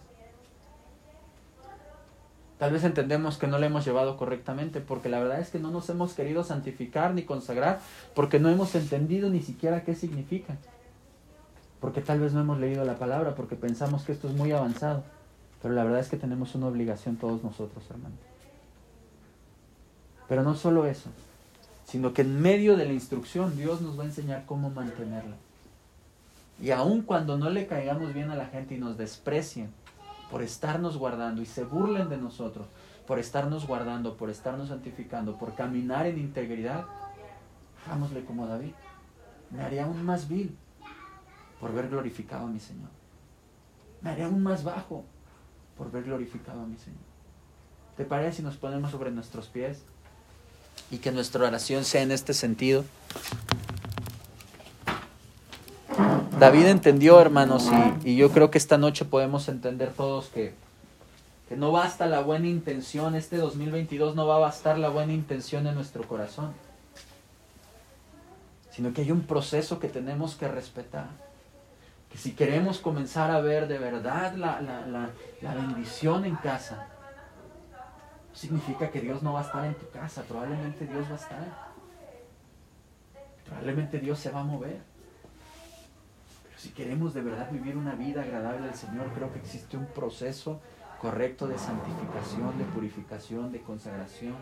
[2.58, 5.70] Tal vez entendemos que no le hemos llevado correctamente, porque la verdad es que no
[5.70, 7.80] nos hemos querido santificar ni consagrar,
[8.16, 10.56] porque no hemos entendido ni siquiera qué significa.
[11.80, 15.04] Porque tal vez no hemos leído la palabra, porque pensamos que esto es muy avanzado.
[15.62, 18.16] Pero la verdad es que tenemos una obligación todos nosotros, hermano.
[20.28, 21.10] Pero no solo eso,
[21.86, 25.36] sino que en medio de la instrucción Dios nos va a enseñar cómo mantenerla.
[26.62, 29.70] Y aun cuando no le caigamos bien a la gente y nos desprecien,
[30.30, 32.68] por estarnos guardando y se burlen de nosotros,
[33.06, 36.86] por estarnos guardando, por estarnos santificando, por caminar en integridad,
[37.86, 38.74] hagámosle como David.
[39.50, 40.56] Me haría aún más vil
[41.60, 42.90] por ver glorificado a mi Señor.
[44.02, 45.06] Me haría aún más bajo
[45.78, 47.00] por ver glorificado a mi Señor.
[47.96, 49.84] ¿Te parece si nos ponemos sobre nuestros pies
[50.92, 52.84] y que nuestra oración sea en este sentido?
[56.40, 57.70] David entendió, hermanos,
[58.04, 60.54] y, yo creo que esta noche podemos entender todos que,
[61.50, 65.66] que no basta la buena intención, este 2022 no va a bastar la buena intención
[65.66, 66.54] en nuestro corazón,
[68.70, 71.08] sino que hay un proceso que tenemos que respetar.
[72.12, 76.88] Que si queremos comenzar a ver de verdad la, la bendición en casa,
[78.34, 81.68] significa que Dios no va a estar en tu casa, probablemente Dios va a estar.
[83.46, 84.97] Probablemente Dios se va a mover.
[86.58, 90.60] Si queremos de verdad vivir una vida agradable al Señor, creo que existe un proceso
[91.00, 94.36] correcto de santificación, de purificación, de consagración,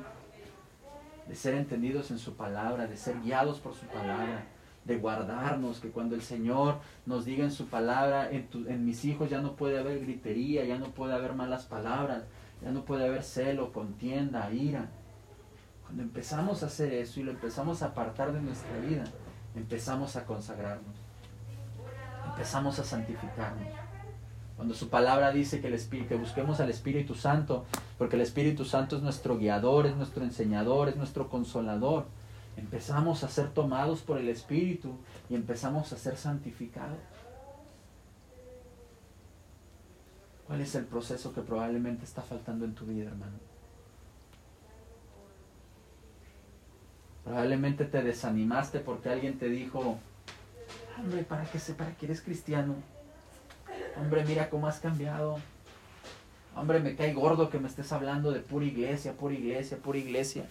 [1.27, 4.45] de ser entendidos en su palabra, de ser guiados por su palabra,
[4.85, 9.29] de guardarnos, que cuando el Señor nos diga en su palabra, en, en mis hijos
[9.29, 12.23] ya no puede haber gritería, ya no puede haber malas palabras,
[12.61, 14.89] ya no puede haber celo, contienda, ira.
[15.83, 19.03] Cuando empezamos a hacer eso y lo empezamos a apartar de nuestra vida,
[19.53, 21.04] empezamos a consagrarnos
[22.35, 23.69] empezamos a santificarnos.
[24.57, 27.65] Cuando su palabra dice que, el Espíritu, que busquemos al Espíritu Santo,
[27.97, 32.05] porque el Espíritu Santo es nuestro guiador, es nuestro enseñador, es nuestro consolador,
[32.57, 34.97] empezamos a ser tomados por el Espíritu
[35.29, 36.99] y empezamos a ser santificados.
[40.45, 43.37] ¿Cuál es el proceso que probablemente está faltando en tu vida, hermano?
[47.23, 49.97] Probablemente te desanimaste porque alguien te dijo,
[50.97, 52.75] hombre, ¿para qué, ¿para que eres cristiano?
[53.97, 55.37] Hombre, mira cómo has cambiado.
[56.55, 60.45] Hombre, me cae gordo que me estés hablando de pura iglesia, pura iglesia, pura iglesia.